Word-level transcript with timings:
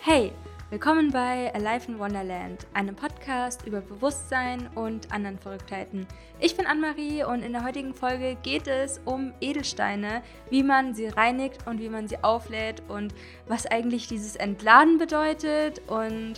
Hey, 0.00 0.32
willkommen 0.70 1.10
bei 1.10 1.52
Alive 1.54 1.88
in 1.88 1.98
Wonderland, 1.98 2.66
einem 2.72 2.94
Podcast 2.94 3.66
über 3.66 3.80
Bewusstsein 3.80 4.70
und 4.76 5.12
anderen 5.12 5.38
Verrücktheiten. 5.38 6.06
Ich 6.38 6.56
bin 6.56 6.66
Anne-Marie 6.66 7.24
und 7.24 7.42
in 7.42 7.52
der 7.52 7.64
heutigen 7.64 7.92
Folge 7.92 8.36
geht 8.42 8.68
es 8.68 9.00
um 9.04 9.34
Edelsteine, 9.40 10.22
wie 10.50 10.62
man 10.62 10.94
sie 10.94 11.08
reinigt 11.08 11.66
und 11.66 11.80
wie 11.80 11.88
man 11.88 12.06
sie 12.06 12.22
auflädt 12.22 12.80
und 12.88 13.12
was 13.48 13.66
eigentlich 13.66 14.06
dieses 14.06 14.36
Entladen 14.36 14.98
bedeutet. 14.98 15.82
Und 15.88 16.34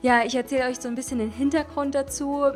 ja, 0.00 0.24
ich 0.24 0.34
erzähle 0.34 0.68
euch 0.68 0.80
so 0.80 0.88
ein 0.88 0.94
bisschen 0.94 1.18
den 1.18 1.30
Hintergrund 1.30 1.94
dazu, 1.94 2.46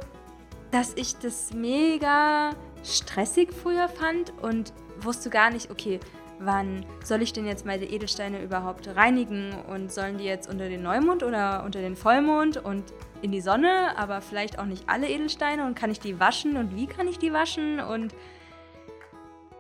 dass 0.71 0.95
ich 0.97 1.17
das 1.19 1.53
mega 1.53 2.53
stressig 2.83 3.53
früher 3.53 3.91
fand 3.91 4.33
und 4.43 4.73
wusste 5.01 5.29
gar 5.29 5.51
nicht, 5.51 5.71
okay, 5.71 6.01
wann 6.41 6.85
soll 7.05 7.23
ich 7.23 7.33
denn 7.33 7.47
jetzt 7.47 7.67
meine 7.67 7.85
Edelsteine 7.85 8.43
überhaupt 8.43 8.89
reinigen 8.89 9.55
und 9.69 9.93
sollen 9.93 10.19
die 10.19 10.25
jetzt 10.25 10.49
unter 10.49 10.69
den 10.69 10.83
Neumond 10.83 11.23
oder 11.23 11.63
unter 11.65 11.81
den 11.81 11.97
Vollmond 11.97 12.57
und 12.57 12.85
in 13.23 13.31
die 13.31 13.43
Sonne, 13.43 13.97
aber 13.97 14.23
vielleicht 14.23 14.59
auch 14.59 14.65
nicht 14.65 14.89
alle 14.89 15.09
Edelsteine 15.09 15.67
und 15.67 15.77
kann 15.77 15.91
ich 15.91 16.01
die 16.01 16.19
waschen 16.19 16.57
und 16.57 16.75
wie 16.75 16.87
kann 16.87 17.07
ich 17.07 17.19
die 17.19 17.33
waschen 17.33 17.79
und 17.81 18.15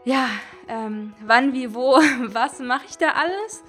ja, 0.04 0.28
ähm, 0.68 1.12
wann, 1.26 1.52
wie, 1.52 1.74
wo, 1.74 1.92
was 2.26 2.58
mache 2.60 2.86
ich 2.88 2.96
da 2.96 3.10
alles? 3.10 3.62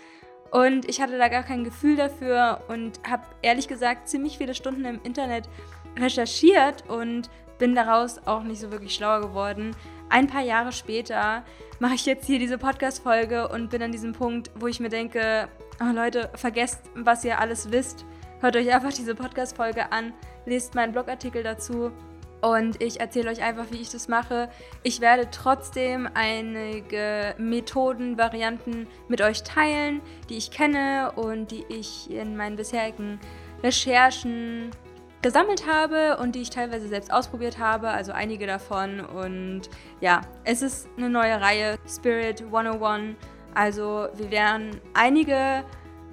Und 0.49 0.87
ich 0.89 1.01
hatte 1.01 1.17
da 1.17 1.27
gar 1.27 1.43
kein 1.43 1.63
Gefühl 1.63 1.95
dafür 1.95 2.61
und 2.67 2.99
habe 3.09 3.23
ehrlich 3.41 3.67
gesagt 3.67 4.09
ziemlich 4.09 4.37
viele 4.37 4.55
Stunden 4.55 4.85
im 4.85 5.01
Internet 5.03 5.49
recherchiert 5.97 6.89
und 6.89 7.29
bin 7.57 7.75
daraus 7.75 8.25
auch 8.25 8.43
nicht 8.43 8.59
so 8.59 8.71
wirklich 8.71 8.95
schlauer 8.95 9.21
geworden. 9.21 9.75
Ein 10.11 10.27
paar 10.27 10.41
Jahre 10.41 10.73
später 10.73 11.45
mache 11.79 11.95
ich 11.95 12.05
jetzt 12.05 12.25
hier 12.25 12.37
diese 12.37 12.57
Podcast-Folge 12.57 13.47
und 13.47 13.69
bin 13.69 13.81
an 13.81 13.93
diesem 13.93 14.11
Punkt, 14.11 14.51
wo 14.55 14.67
ich 14.67 14.81
mir 14.81 14.89
denke, 14.89 15.47
oh 15.79 15.93
Leute, 15.93 16.29
vergesst, 16.35 16.81
was 16.95 17.23
ihr 17.23 17.39
alles 17.39 17.71
wisst. 17.71 18.05
Hört 18.41 18.57
euch 18.57 18.75
einfach 18.75 18.91
diese 18.91 19.15
Podcast-Folge 19.15 19.93
an, 19.93 20.11
lest 20.45 20.75
meinen 20.75 20.91
Blogartikel 20.91 21.43
dazu 21.43 21.93
und 22.41 22.81
ich 22.83 22.99
erzähle 22.99 23.29
euch 23.29 23.41
einfach, 23.41 23.67
wie 23.71 23.79
ich 23.81 23.89
das 23.89 24.09
mache. 24.09 24.49
Ich 24.83 24.99
werde 24.99 25.29
trotzdem 25.31 26.09
einige 26.13 27.33
Methoden, 27.37 28.17
Varianten 28.17 28.87
mit 29.07 29.21
euch 29.21 29.43
teilen, 29.43 30.01
die 30.29 30.35
ich 30.35 30.51
kenne 30.51 31.13
und 31.15 31.51
die 31.51 31.63
ich 31.69 32.11
in 32.11 32.35
meinen 32.35 32.57
bisherigen 32.57 33.17
Recherchen 33.63 34.71
gesammelt 35.21 35.67
habe 35.67 36.17
und 36.17 36.35
die 36.35 36.41
ich 36.41 36.49
teilweise 36.49 36.87
selbst 36.87 37.11
ausprobiert 37.11 37.59
habe, 37.59 37.89
also 37.89 38.11
einige 38.11 38.47
davon. 38.47 38.99
Und 39.01 39.63
ja, 39.99 40.21
es 40.43 40.61
ist 40.61 40.87
eine 40.97 41.09
neue 41.09 41.39
Reihe, 41.39 41.77
Spirit 41.87 42.41
101. 42.41 43.15
Also 43.53 44.07
wir 44.15 44.31
werden 44.31 44.79
einige 44.93 45.63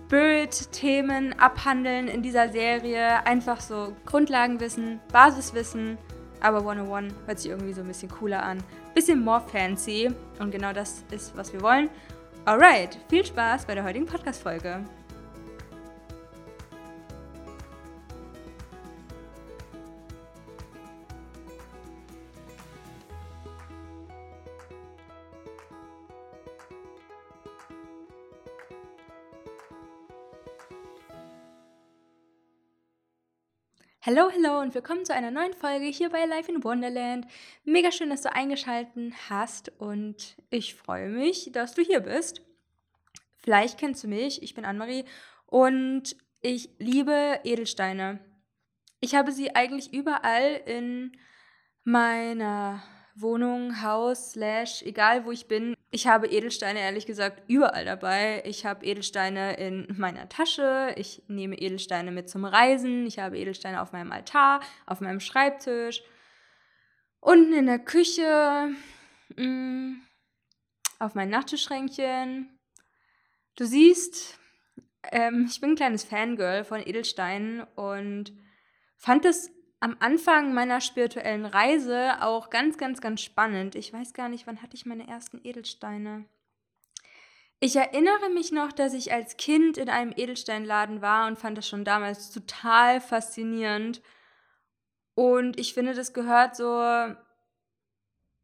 Spirit-Themen 0.06 1.38
abhandeln 1.38 2.08
in 2.08 2.22
dieser 2.22 2.48
Serie. 2.48 3.26
Einfach 3.26 3.60
so 3.60 3.94
Grundlagenwissen, 4.06 5.00
Basiswissen. 5.12 5.98
Aber 6.40 6.58
101 6.58 7.14
hört 7.26 7.38
sich 7.38 7.50
irgendwie 7.50 7.72
so 7.72 7.82
ein 7.82 7.88
bisschen 7.88 8.10
cooler 8.10 8.42
an. 8.42 8.58
Bisschen 8.94 9.22
more 9.22 9.40
fancy. 9.40 10.10
Und 10.38 10.50
genau 10.50 10.72
das 10.72 11.04
ist, 11.10 11.36
was 11.36 11.52
wir 11.52 11.60
wollen. 11.62 11.90
Alright, 12.44 12.98
viel 13.10 13.24
Spaß 13.24 13.66
bei 13.66 13.74
der 13.74 13.84
heutigen 13.84 14.06
Podcast-Folge. 14.06 14.84
Hallo, 34.10 34.30
hallo 34.32 34.60
und 34.60 34.74
willkommen 34.74 35.04
zu 35.04 35.12
einer 35.12 35.30
neuen 35.30 35.52
Folge 35.52 35.84
hier 35.84 36.08
bei 36.08 36.24
Life 36.24 36.50
in 36.50 36.64
Wonderland. 36.64 37.26
Mega 37.64 37.92
schön, 37.92 38.08
dass 38.08 38.22
du 38.22 38.32
eingeschaltet 38.32 39.12
hast 39.28 39.70
und 39.78 40.34
ich 40.48 40.76
freue 40.76 41.10
mich, 41.10 41.50
dass 41.52 41.74
du 41.74 41.82
hier 41.82 42.00
bist. 42.00 42.40
Vielleicht 43.36 43.78
kennst 43.78 44.02
du 44.02 44.08
mich, 44.08 44.42
ich 44.42 44.54
bin 44.54 44.64
Annemarie 44.64 45.04
und 45.44 46.16
ich 46.40 46.70
liebe 46.78 47.40
Edelsteine. 47.44 48.18
Ich 49.00 49.14
habe 49.14 49.30
sie 49.30 49.54
eigentlich 49.54 49.92
überall 49.92 50.58
in 50.64 51.12
meiner 51.84 52.82
Wohnung, 53.20 53.82
Haus, 53.82 54.32
Slash, 54.32 54.82
egal 54.82 55.24
wo 55.24 55.32
ich 55.32 55.46
bin. 55.48 55.74
Ich 55.90 56.06
habe 56.06 56.26
Edelsteine 56.26 56.80
ehrlich 56.80 57.06
gesagt 57.06 57.42
überall 57.48 57.84
dabei. 57.84 58.42
Ich 58.44 58.66
habe 58.66 58.84
Edelsteine 58.84 59.56
in 59.56 59.86
meiner 59.96 60.28
Tasche, 60.28 60.94
ich 60.96 61.22
nehme 61.28 61.56
Edelsteine 61.56 62.10
mit 62.10 62.28
zum 62.28 62.44
Reisen, 62.44 63.06
ich 63.06 63.18
habe 63.18 63.38
Edelsteine 63.38 63.80
auf 63.80 63.92
meinem 63.92 64.12
Altar, 64.12 64.60
auf 64.86 65.00
meinem 65.00 65.20
Schreibtisch, 65.20 66.02
unten 67.20 67.52
in 67.52 67.66
der 67.66 67.78
Küche, 67.78 68.70
mm, 69.36 69.94
auf 70.98 71.14
meinem 71.14 71.30
Nachttischschränkchen. 71.30 72.58
Du 73.56 73.64
siehst, 73.64 74.38
ähm, 75.10 75.46
ich 75.48 75.60
bin 75.60 75.70
ein 75.70 75.76
kleines 75.76 76.04
Fangirl 76.04 76.64
von 76.64 76.80
Edelsteinen 76.80 77.62
und 77.74 78.32
fand 78.96 79.24
es 79.24 79.50
am 79.80 79.96
Anfang 80.00 80.54
meiner 80.54 80.80
spirituellen 80.80 81.46
Reise 81.46 82.22
auch 82.22 82.50
ganz, 82.50 82.78
ganz, 82.78 83.00
ganz 83.00 83.20
spannend. 83.20 83.74
Ich 83.74 83.92
weiß 83.92 84.12
gar 84.12 84.28
nicht, 84.28 84.46
wann 84.46 84.60
hatte 84.60 84.74
ich 84.74 84.86
meine 84.86 85.06
ersten 85.06 85.40
Edelsteine. 85.44 86.24
Ich 87.60 87.74
erinnere 87.76 88.30
mich 88.30 88.52
noch, 88.52 88.72
dass 88.72 88.94
ich 88.94 89.12
als 89.12 89.36
Kind 89.36 89.78
in 89.78 89.88
einem 89.88 90.12
Edelsteinladen 90.14 91.02
war 91.02 91.26
und 91.26 91.38
fand 91.38 91.58
das 91.58 91.68
schon 91.68 91.84
damals 91.84 92.30
total 92.30 93.00
faszinierend. 93.00 94.00
Und 95.14 95.58
ich 95.58 95.74
finde, 95.74 95.94
das 95.94 96.12
gehört 96.12 96.54
so, 96.54 96.64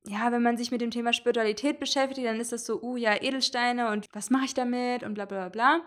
ja, 0.07 0.33
wenn 0.33 0.43
man 0.43 0.57
sich 0.57 0.71
mit 0.71 0.81
dem 0.81 0.91
Thema 0.91 1.13
Spiritualität 1.13 1.79
beschäftigt, 1.79 2.27
dann 2.27 2.41
ist 2.41 2.53
das 2.53 2.67
so, 2.67 2.83
uh, 2.83 2.97
ja, 2.97 3.15
Edelsteine 3.23 3.91
und 3.91 4.07
was 4.13 4.31
mache 4.31 4.47
ich 4.47 4.55
damit 4.55 5.05
und 5.05 5.15
bla 5.15 5.25
bla 5.25 5.49
bla. 5.49 5.81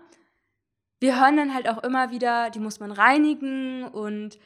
Wir 0.99 1.19
hören 1.19 1.37
dann 1.37 1.53
halt 1.53 1.69
auch 1.69 1.83
immer 1.83 2.11
wieder, 2.11 2.49
die 2.49 2.59
muss 2.59 2.79
man 2.79 2.91
reinigen 2.91 3.83
und 3.83 4.39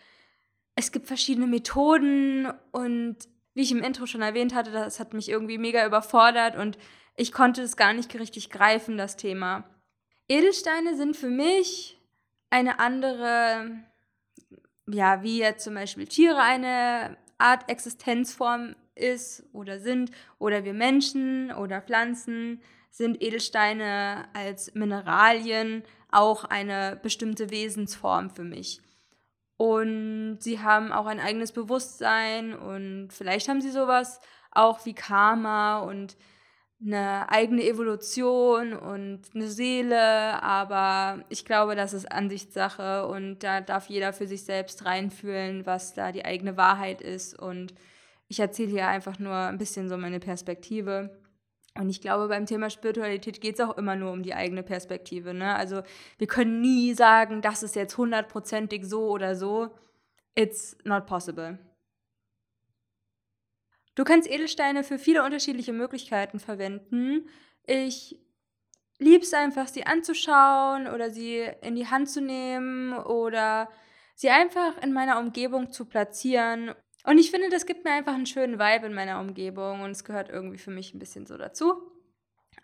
es 0.76 0.92
gibt 0.92 1.08
verschiedene 1.08 1.48
Methoden 1.48 2.52
und 2.72 3.18
wie 3.54 3.62
ich 3.62 3.72
im 3.72 3.84
Intro 3.84 4.06
schon 4.06 4.22
erwähnt 4.22 4.56
hatte, 4.56 4.72
das 4.72 5.00
hat 5.00 5.14
mich 5.14 5.30
irgendwie 5.30 5.58
mega 5.58 5.86
überfordert 5.86 6.56
und 6.56 6.78
ich 7.16 7.32
konnte 7.32 7.62
es 7.62 7.76
gar 7.76 7.94
nicht 7.94 8.14
richtig 8.18 8.50
greifen, 8.50 8.98
das 8.98 9.18
Thema. 9.18 9.66
Edelsteine 10.30 10.96
sind 10.96 11.18
für 11.18 11.30
mich 11.30 12.00
eine 12.50 12.80
andere, 12.80 13.72
ja, 14.88 15.22
wie 15.22 15.40
jetzt 15.40 15.64
zum 15.64 15.74
Beispiel 15.74 16.08
Tiere 16.08 16.42
eine 16.42 17.18
Art 17.38 17.70
Existenzform 17.70 18.76
ist 18.96 19.44
oder 19.52 19.80
sind, 19.80 20.12
oder 20.40 20.64
wir 20.64 20.74
Menschen 20.74 21.52
oder 21.52 21.82
Pflanzen 21.82 22.62
sind 22.90 23.22
Edelsteine 23.22 24.28
als 24.34 24.74
Mineralien 24.74 25.84
auch 26.12 26.44
eine 26.44 27.00
bestimmte 27.02 27.50
Wesensform 27.50 28.30
für 28.30 28.44
mich. 28.44 28.82
Und 29.62 30.40
sie 30.40 30.60
haben 30.60 30.92
auch 30.92 31.06
ein 31.06 31.20
eigenes 31.20 31.52
Bewusstsein 31.52 32.56
und 32.56 33.10
vielleicht 33.12 33.48
haben 33.48 33.62
sie 33.62 33.70
sowas 33.70 34.20
auch 34.50 34.88
wie 34.88 34.96
Karma 34.96 35.82
und 35.82 36.18
eine 36.84 37.30
eigene 37.30 37.64
Evolution 37.66 38.74
und 38.74 39.22
eine 39.36 39.48
Seele, 39.48 40.42
aber 40.42 41.24
ich 41.30 41.46
glaube, 41.46 41.76
das 41.76 41.94
ist 41.94 42.12
Ansichtssache 42.12 43.06
und 43.06 43.44
da 43.44 43.62
darf 43.62 43.88
jeder 43.88 44.14
für 44.14 44.26
sich 44.26 44.46
selbst 44.46 44.84
reinfühlen, 44.84 45.64
was 45.68 45.94
da 45.94 46.12
die 46.12 46.26
eigene 46.26 46.58
Wahrheit 46.58 47.00
ist. 47.00 47.38
Und 47.38 47.76
ich 48.30 48.40
erzähle 48.40 48.72
hier 48.72 48.88
einfach 48.88 49.20
nur 49.20 49.36
ein 49.36 49.60
bisschen 49.60 49.90
so 49.90 49.96
meine 49.96 50.20
Perspektive. 50.20 51.21
Und 51.78 51.90
ich 51.90 52.02
glaube, 52.02 52.28
beim 52.28 52.46
Thema 52.46 52.70
Spiritualität 52.70 53.40
geht 53.40 53.56
es 53.56 53.62
auch 53.62 53.78
immer 53.78 53.96
nur 53.96 54.12
um 54.12 54.24
die 54.24 54.34
eigene 54.34 54.62
Perspektive. 54.62 55.34
Ne? 55.34 55.56
Also 55.56 55.84
wir 56.18 56.28
können 56.28 56.60
nie 56.60 56.94
sagen, 56.94 57.42
das 57.42 57.64
ist 57.64 57.76
jetzt 57.76 57.98
hundertprozentig 57.98 58.86
so 58.86 59.10
oder 59.10 59.36
so. 59.36 59.70
It's 60.36 60.78
not 60.84 61.06
possible. 61.06 61.60
Du 63.96 64.04
kannst 64.04 64.30
Edelsteine 64.30 64.84
für 64.84 64.98
viele 64.98 65.24
unterschiedliche 65.24 65.74
Möglichkeiten 65.74 66.40
verwenden. 66.40 67.28
Ich 67.66 68.20
liebe 69.00 69.24
es 69.24 69.34
einfach, 69.34 69.68
sie 69.68 69.86
anzuschauen 69.86 70.88
oder 70.88 71.10
sie 71.10 71.50
in 71.62 71.76
die 71.76 71.88
Hand 71.88 72.10
zu 72.10 72.22
nehmen 72.22 72.94
oder 72.94 73.70
sie 74.16 74.30
einfach 74.30 74.78
in 74.82 74.94
meiner 74.94 75.20
Umgebung 75.20 75.72
zu 75.72 75.86
platzieren 75.86 76.74
und 77.04 77.18
ich 77.18 77.32
finde, 77.32 77.50
das 77.50 77.66
gibt 77.66 77.84
mir 77.84 77.92
einfach 77.92 78.14
einen 78.14 78.26
schönen 78.26 78.60
Vibe 78.60 78.86
in 78.86 78.94
meiner 78.94 79.20
Umgebung 79.20 79.82
und 79.82 79.92
es 79.92 80.04
gehört 80.04 80.30
irgendwie 80.30 80.58
für 80.58 80.72
mich 80.72 80.94
ein 80.94 81.00
bisschen 81.00 81.26
so 81.26 81.38
dazu. 81.38 81.92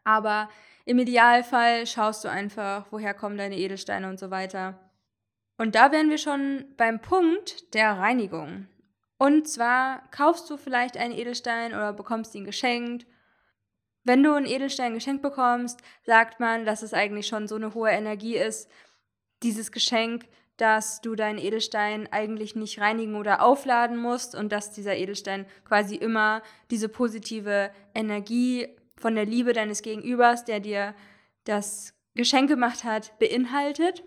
Aber 0.03 0.49
im 0.85 0.99
Idealfall 0.99 1.85
schaust 1.85 2.23
du 2.23 2.29
einfach, 2.29 2.85
woher 2.91 3.13
kommen 3.13 3.37
deine 3.37 3.57
Edelsteine 3.57 4.09
und 4.09 4.19
so 4.19 4.31
weiter. 4.31 4.79
Und 5.57 5.75
da 5.75 5.91
wären 5.91 6.09
wir 6.09 6.17
schon 6.17 6.65
beim 6.77 7.01
Punkt 7.01 7.73
der 7.73 7.97
Reinigung. 7.97 8.67
Und 9.17 9.47
zwar 9.47 10.03
kaufst 10.11 10.49
du 10.49 10.57
vielleicht 10.57 10.95
einen 10.95 11.17
Edelstein 11.17 11.73
oder 11.73 11.91
bekommst 11.93 12.35
ihn 12.35 12.45
geschenkt. 12.45 13.07
Wenn 14.03 14.21
du 14.23 14.33
einen 14.33 14.45
Edelstein 14.45 14.93
geschenkt 14.93 15.23
bekommst, 15.23 15.81
sagt 16.03 16.39
man, 16.39 16.65
dass 16.65 16.83
es 16.83 16.93
eigentlich 16.93 17.27
schon 17.27 17.47
so 17.47 17.55
eine 17.55 17.73
hohe 17.73 17.89
Energie 17.89 18.37
ist, 18.37 18.69
dieses 19.43 19.71
Geschenk, 19.71 20.25
dass 20.57 21.01
du 21.01 21.15
deinen 21.15 21.37
Edelstein 21.37 22.07
eigentlich 22.11 22.55
nicht 22.55 22.79
reinigen 22.79 23.15
oder 23.15 23.41
aufladen 23.41 23.97
musst 23.97 24.35
und 24.35 24.51
dass 24.51 24.71
dieser 24.71 24.95
Edelstein 24.95 25.45
quasi 25.65 25.95
immer 25.95 26.41
diese 26.71 26.89
positive 26.89 27.71
Energie 27.93 28.67
von 28.97 29.15
der 29.15 29.25
Liebe 29.25 29.53
deines 29.53 29.83
Gegenübers, 29.83 30.45
der 30.45 30.59
dir 30.59 30.95
das 31.43 31.93
Geschenk 32.15 32.49
gemacht 32.49 32.83
hat, 32.83 33.17
beinhaltet. 33.19 34.03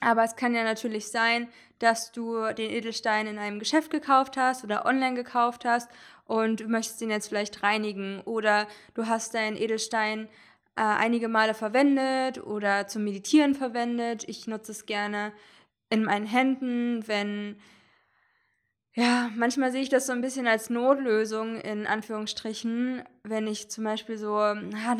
Aber 0.00 0.24
es 0.24 0.36
kann 0.36 0.54
ja 0.54 0.64
natürlich 0.64 1.08
sein, 1.08 1.48
dass 1.78 2.12
du 2.12 2.52
den 2.52 2.70
Edelstein 2.70 3.26
in 3.26 3.38
einem 3.38 3.58
Geschäft 3.58 3.90
gekauft 3.90 4.36
hast 4.36 4.64
oder 4.64 4.84
online 4.84 5.14
gekauft 5.14 5.64
hast 5.64 5.88
und 6.24 6.68
möchtest 6.68 7.00
ihn 7.02 7.10
jetzt 7.10 7.28
vielleicht 7.28 7.62
reinigen 7.62 8.20
oder 8.22 8.66
du 8.94 9.06
hast 9.06 9.34
deinen 9.34 9.56
Edelstein 9.56 10.28
äh, 10.76 10.82
einige 10.82 11.28
Male 11.28 11.54
verwendet 11.54 12.44
oder 12.44 12.86
zum 12.86 13.04
Meditieren 13.04 13.54
verwendet. 13.54 14.24
Ich 14.28 14.46
nutze 14.46 14.72
es 14.72 14.86
gerne 14.86 15.32
in 15.90 16.04
meinen 16.04 16.26
Händen, 16.26 17.06
wenn 17.06 17.56
ja, 18.98 19.30
manchmal 19.36 19.70
sehe 19.70 19.82
ich 19.82 19.90
das 19.90 20.06
so 20.06 20.12
ein 20.12 20.22
bisschen 20.22 20.48
als 20.48 20.70
Notlösung 20.70 21.60
in 21.60 21.86
Anführungsstrichen, 21.86 23.04
wenn 23.22 23.46
ich 23.46 23.70
zum 23.70 23.84
Beispiel 23.84 24.18
so, 24.18 24.40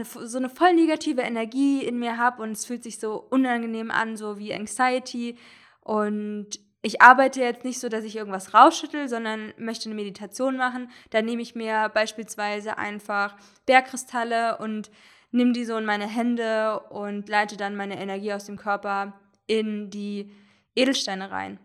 so 0.04 0.38
eine 0.38 0.48
voll 0.48 0.74
negative 0.74 1.22
Energie 1.22 1.84
in 1.84 1.98
mir 1.98 2.16
habe 2.16 2.42
und 2.42 2.52
es 2.52 2.64
fühlt 2.64 2.84
sich 2.84 3.00
so 3.00 3.16
unangenehm 3.16 3.90
an, 3.90 4.16
so 4.16 4.38
wie 4.38 4.54
Anxiety. 4.54 5.36
Und 5.80 6.60
ich 6.80 7.02
arbeite 7.02 7.40
jetzt 7.40 7.64
nicht 7.64 7.80
so, 7.80 7.88
dass 7.88 8.04
ich 8.04 8.14
irgendwas 8.14 8.54
rausschüttel, 8.54 9.08
sondern 9.08 9.52
möchte 9.58 9.88
eine 9.88 9.96
Meditation 9.96 10.56
machen. 10.56 10.92
Dann 11.10 11.24
nehme 11.24 11.42
ich 11.42 11.56
mir 11.56 11.90
beispielsweise 11.92 12.78
einfach 12.78 13.36
Bergkristalle 13.66 14.58
und 14.58 14.92
nehme 15.32 15.52
die 15.52 15.64
so 15.64 15.76
in 15.76 15.84
meine 15.84 16.06
Hände 16.06 16.78
und 16.90 17.28
leite 17.28 17.56
dann 17.56 17.74
meine 17.74 18.00
Energie 18.00 18.32
aus 18.32 18.44
dem 18.44 18.58
Körper 18.58 19.18
in 19.48 19.90
die 19.90 20.30
Edelsteine 20.74 21.30
rein. 21.30 21.58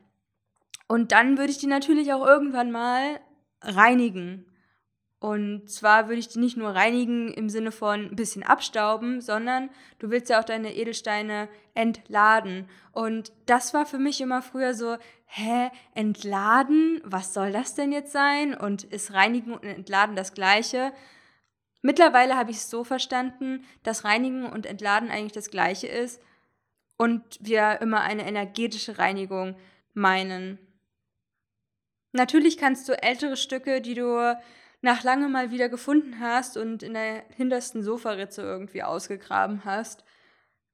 Und 0.88 1.12
dann 1.12 1.38
würde 1.38 1.52
ich 1.52 1.58
die 1.58 1.68
natürlich 1.68 2.14
auch 2.14 2.26
irgendwann 2.26 2.72
mal 2.72 3.20
reinigen. 3.62 4.46
Und 5.20 5.70
zwar 5.72 6.10
würde 6.10 6.20
ich 6.20 6.28
die 6.28 6.40
nicht 6.40 6.58
nur 6.58 6.76
reinigen 6.76 7.34
im 7.34 7.48
Sinne 7.48 7.72
von 7.72 8.08
ein 8.08 8.16
bisschen 8.16 8.44
abstauben, 8.44 9.22
sondern 9.22 9.70
du 10.00 10.10
willst 10.10 10.30
ja 10.30 10.40
auch 10.42 10.44
deine 10.44 10.76
Edelsteine 10.76 11.48
entladen. 11.74 12.70
Und 12.92 13.32
das 13.46 13.74
war 13.74 13.86
für 13.86 14.00
mich 14.00 14.20
immer 14.20 14.42
früher 14.42 14.74
so, 14.74 14.98
hä, 15.26 15.72
entladen? 15.96 17.02
Was 17.06 17.34
soll 17.34 17.54
das 17.54 17.74
denn 17.74 17.94
jetzt 17.94 18.12
sein? 18.12 18.54
Und 18.54 18.84
ist 18.84 19.14
reinigen 19.14 19.54
und 19.54 19.64
entladen 19.64 20.18
das 20.18 20.34
gleiche? 20.34 20.92
Mittlerweile 21.82 22.36
habe 22.36 22.52
ich 22.52 22.58
es 22.58 22.70
so 22.70 22.84
verstanden, 22.84 23.64
dass 23.84 24.04
reinigen 24.04 24.46
und 24.46 24.66
entladen 24.66 25.10
eigentlich 25.10 25.32
das 25.32 25.50
gleiche 25.50 25.88
ist 25.88 26.22
und 26.98 27.22
wir 27.40 27.82
immer 27.82 28.02
eine 28.02 28.28
energetische 28.28 28.98
Reinigung 28.98 29.56
meinen. 29.94 30.60
Natürlich 32.12 32.58
kannst 32.58 32.88
du 32.88 33.02
ältere 33.02 33.38
Stücke, 33.38 33.82
die 33.82 33.96
du 33.96 34.36
nach 34.82 35.04
langem 35.04 35.32
mal 35.32 35.50
wieder 35.50 35.70
gefunden 35.70 36.20
hast 36.20 36.58
und 36.58 36.84
in 36.84 36.94
der 36.94 37.24
hintersten 37.36 37.82
Sofaritze 37.84 38.42
irgendwie 38.42 38.84
ausgegraben 38.84 39.66
hast, 39.66 40.04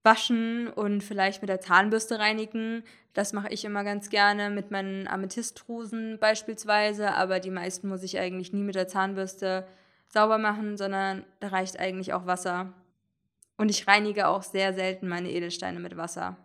waschen 0.03 0.67
und 0.67 1.03
vielleicht 1.03 1.41
mit 1.41 1.49
der 1.49 1.61
Zahnbürste 1.61 2.19
reinigen. 2.19 2.83
Das 3.13 3.33
mache 3.33 3.49
ich 3.49 3.63
immer 3.65 3.83
ganz 3.83 4.09
gerne 4.09 4.49
mit 4.49 4.71
meinen 4.71 5.07
Amethystdrusen 5.07 6.17
beispielsweise, 6.19 7.13
aber 7.13 7.39
die 7.39 7.51
meisten 7.51 7.87
muss 7.87 8.03
ich 8.03 8.17
eigentlich 8.17 8.51
nie 8.51 8.63
mit 8.63 8.75
der 8.75 8.87
Zahnbürste 8.87 9.67
sauber 10.07 10.39
machen, 10.39 10.75
sondern 10.75 11.23
da 11.39 11.49
reicht 11.49 11.79
eigentlich 11.79 12.13
auch 12.13 12.25
Wasser. 12.25 12.73
Und 13.59 13.69
ich 13.69 13.89
reinige 13.89 14.29
auch 14.29 14.41
sehr 14.41 14.73
selten 14.73 15.09
meine 15.09 15.29
Edelsteine 15.29 15.81
mit 15.81 15.97
Wasser. 15.97 16.37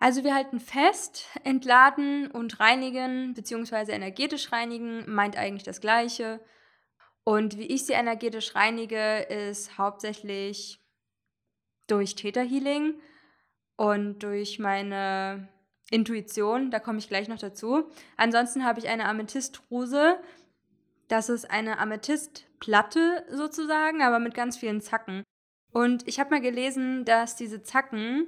Also 0.00 0.24
wir 0.24 0.34
halten 0.34 0.58
fest, 0.58 1.28
entladen 1.44 2.28
und 2.32 2.58
reinigen 2.58 3.32
bzw. 3.34 3.92
energetisch 3.92 4.50
reinigen 4.50 5.08
meint 5.08 5.36
eigentlich 5.36 5.62
das 5.62 5.80
gleiche. 5.80 6.40
Und 7.22 7.58
wie 7.58 7.66
ich 7.66 7.86
sie 7.86 7.92
energetisch 7.92 8.56
reinige, 8.56 9.20
ist 9.20 9.78
hauptsächlich 9.78 10.80
durch 11.86 12.16
Theta 12.16 12.40
Healing 12.40 13.00
und 13.76 14.24
durch 14.24 14.58
meine 14.58 15.48
Intuition, 15.92 16.72
da 16.72 16.80
komme 16.80 16.98
ich 16.98 17.08
gleich 17.08 17.28
noch 17.28 17.38
dazu. 17.38 17.88
Ansonsten 18.16 18.64
habe 18.64 18.80
ich 18.80 18.88
eine 18.88 19.04
Amethystdruse. 19.04 20.18
Das 21.06 21.28
ist 21.28 21.48
eine 21.48 21.78
Amethystplatte 21.78 23.24
sozusagen, 23.30 24.02
aber 24.02 24.18
mit 24.18 24.34
ganz 24.34 24.56
vielen 24.56 24.80
Zacken. 24.80 25.22
Und 25.72 26.06
ich 26.08 26.18
habe 26.18 26.30
mal 26.30 26.40
gelesen, 26.40 27.04
dass 27.04 27.36
diese 27.36 27.62
Zacken 27.62 28.26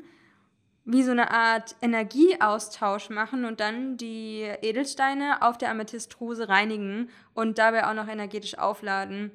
wie 0.84 1.02
so 1.02 1.12
eine 1.12 1.30
Art 1.30 1.76
Energieaustausch 1.80 3.10
machen 3.10 3.44
und 3.44 3.60
dann 3.60 3.96
die 3.96 4.42
Edelsteine 4.62 5.42
auf 5.42 5.56
der 5.56 5.70
Amethystdruse 5.70 6.48
reinigen 6.48 7.08
und 7.34 7.58
dabei 7.58 7.86
auch 7.86 7.94
noch 7.94 8.08
energetisch 8.08 8.58
aufladen, 8.58 9.30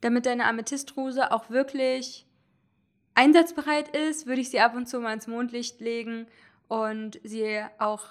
damit 0.00 0.24
deine 0.24 0.46
Amethystdruse 0.46 1.30
auch 1.30 1.50
wirklich 1.50 2.26
einsatzbereit 3.14 3.94
ist, 3.94 4.26
würde 4.26 4.40
ich 4.40 4.50
sie 4.50 4.60
ab 4.60 4.74
und 4.74 4.88
zu 4.88 4.98
mal 5.00 5.12
ins 5.12 5.26
Mondlicht 5.26 5.80
legen 5.80 6.26
und 6.68 7.20
sie 7.22 7.62
auch 7.78 8.06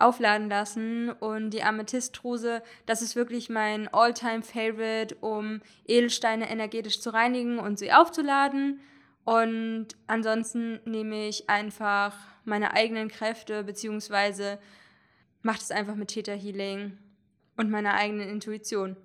aufladen 0.00 0.48
lassen. 0.48 1.10
Und 1.10 1.50
die 1.50 1.62
Amethystdruse, 1.62 2.62
das 2.86 3.02
ist 3.02 3.16
wirklich 3.16 3.48
mein 3.50 3.88
Alltime 3.88 4.42
favorite 4.42 5.14
um 5.16 5.60
Edelsteine 5.86 6.50
energetisch 6.50 7.00
zu 7.00 7.10
reinigen 7.10 7.58
und 7.58 7.78
sie 7.78 7.92
aufzuladen. 7.92 8.80
Und 9.24 9.88
ansonsten 10.06 10.80
nehme 10.84 11.28
ich 11.28 11.48
einfach 11.48 12.14
meine 12.44 12.72
eigenen 12.72 13.08
Kräfte, 13.08 13.64
beziehungsweise 13.64 14.58
mache 15.42 15.58
es 15.60 15.70
einfach 15.70 15.94
mit 15.94 16.08
Theta 16.08 16.32
Healing 16.32 16.98
und 17.56 17.70
meiner 17.70 17.94
eigenen 17.94 18.28
Intuition. 18.28 18.96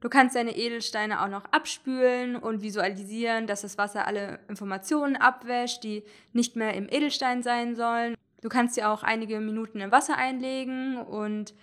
Du 0.00 0.08
kannst 0.08 0.36
deine 0.36 0.56
Edelsteine 0.56 1.22
auch 1.22 1.28
noch 1.28 1.46
abspülen 1.52 2.36
und 2.36 2.62
visualisieren, 2.62 3.46
dass 3.46 3.62
das 3.62 3.78
Wasser 3.78 4.06
alle 4.06 4.40
Informationen 4.48 5.16
abwäscht, 5.16 5.82
die 5.82 6.04
nicht 6.32 6.54
mehr 6.54 6.74
im 6.74 6.88
Edelstein 6.88 7.42
sein 7.42 7.74
sollen. 7.76 8.14
Du 8.42 8.48
kannst 8.48 8.74
sie 8.74 8.84
auch 8.84 9.02
einige 9.02 9.40
Minuten 9.40 9.80
im 9.80 9.92
Wasser 9.92 10.16
einlegen 10.16 10.98
und 10.98 11.54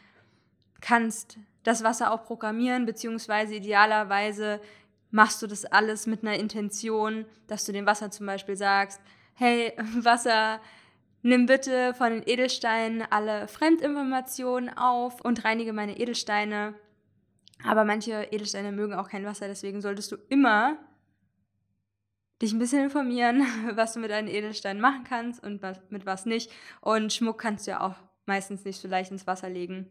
kannst 0.82 1.38
das 1.64 1.84
Wasser 1.84 2.12
auch 2.12 2.26
programmieren, 2.26 2.86
beziehungsweise 2.86 3.56
idealerweise 3.56 4.60
machst 5.12 5.42
du 5.42 5.48
das 5.48 5.66
alles 5.66 6.08
mit 6.08 6.24
einer 6.24 6.38
Intention, 6.38 7.26
dass 7.48 7.66
du 7.66 7.72
dem 7.72 7.86
Wasser 7.86 8.12
zum 8.12 8.26
Beispiel 8.26 8.56
sagst, 8.56 9.00
hey 9.36 9.74
Wasser, 9.96 10.60
nimm 11.22 11.46
bitte 11.46 11.94
von 11.94 12.12
den 12.12 12.24
Edelsteinen 12.26 13.04
alle 13.10 13.48
Fremdinformationen 13.48 14.76
auf 14.76 15.22
und 15.22 15.46
reinige 15.46 15.72
meine 15.72 15.98
Edelsteine. 16.00 16.74
Aber 17.66 17.86
manche 17.86 18.28
Edelsteine 18.32 18.72
mögen 18.72 18.94
auch 18.94 19.08
kein 19.08 19.26
Wasser, 19.26 19.48
deswegen 19.48 19.82
solltest 19.82 20.12
du 20.12 20.18
immer 20.30 20.78
dich 22.42 22.54
ein 22.54 22.60
bisschen 22.60 22.84
informieren, 22.84 23.46
was 23.76 23.94
du 23.94 24.00
mit 24.00 24.12
deinen 24.12 24.28
Edelsteinen 24.28 24.82
machen 24.82 25.04
kannst 25.04 25.44
und 25.44 25.62
was, 25.62 25.80
mit 25.90 26.06
was 26.06 26.26
nicht. 26.26 26.52
Und 26.82 27.14
Schmuck 27.14 27.40
kannst 27.40 27.68
du 27.68 27.72
ja 27.72 27.82
auch 27.82 27.96
meistens 28.26 28.66
nicht 28.66 28.80
so 28.80 28.88
leicht 28.88 29.12
ins 29.12 29.28
Wasser 29.28 29.50
legen. 29.50 29.90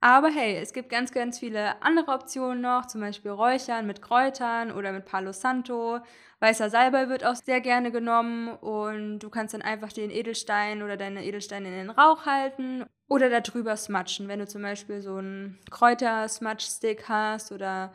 Aber 0.00 0.28
hey, 0.28 0.56
es 0.56 0.72
gibt 0.72 0.90
ganz, 0.90 1.10
ganz 1.10 1.38
viele 1.38 1.82
andere 1.82 2.12
Optionen 2.12 2.60
noch, 2.60 2.86
zum 2.86 3.00
Beispiel 3.00 3.30
Räuchern 3.30 3.86
mit 3.86 4.02
Kräutern 4.02 4.70
oder 4.70 4.92
mit 4.92 5.06
Palo 5.06 5.32
Santo. 5.32 6.00
Weißer 6.38 6.68
Salbei 6.68 7.08
wird 7.08 7.24
auch 7.24 7.34
sehr 7.34 7.62
gerne 7.62 7.90
genommen 7.90 8.48
und 8.48 9.20
du 9.20 9.30
kannst 9.30 9.54
dann 9.54 9.62
einfach 9.62 9.92
den 9.92 10.10
Edelstein 10.10 10.82
oder 10.82 10.98
deine 10.98 11.24
Edelsteine 11.24 11.68
in 11.68 11.74
den 11.74 11.90
Rauch 11.90 12.26
halten 12.26 12.84
oder 13.08 13.30
darüber 13.40 13.74
smatschen. 13.76 14.28
Wenn 14.28 14.40
du 14.40 14.46
zum 14.46 14.62
Beispiel 14.62 15.00
so 15.00 15.16
einen 15.16 15.58
Kräuter-Smudge-Stick 15.70 17.08
hast 17.08 17.52
oder 17.52 17.92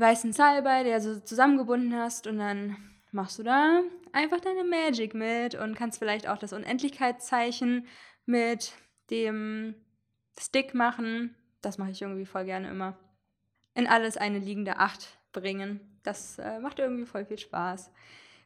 weißen 0.00 0.32
Salbei, 0.32 0.82
der 0.82 1.00
so 1.00 1.20
zusammengebunden 1.20 1.94
hast 1.94 2.26
und 2.26 2.38
dann 2.38 2.76
machst 3.12 3.38
du 3.38 3.42
da 3.42 3.82
einfach 4.12 4.40
deine 4.40 4.64
Magic 4.64 5.14
mit 5.14 5.54
und 5.54 5.74
kannst 5.74 5.98
vielleicht 5.98 6.28
auch 6.28 6.38
das 6.38 6.52
Unendlichkeitszeichen 6.52 7.86
mit 8.26 8.72
dem 9.10 9.74
Stick 10.38 10.74
machen. 10.74 11.34
Das 11.60 11.78
mache 11.78 11.90
ich 11.90 12.02
irgendwie 12.02 12.26
voll 12.26 12.44
gerne 12.44 12.70
immer. 12.70 12.96
In 13.74 13.86
alles 13.86 14.16
eine 14.16 14.38
liegende 14.38 14.78
Acht 14.78 15.18
bringen. 15.32 15.80
Das 16.02 16.38
äh, 16.38 16.58
macht 16.60 16.78
irgendwie 16.78 17.06
voll 17.06 17.24
viel 17.24 17.38
Spaß. 17.38 17.90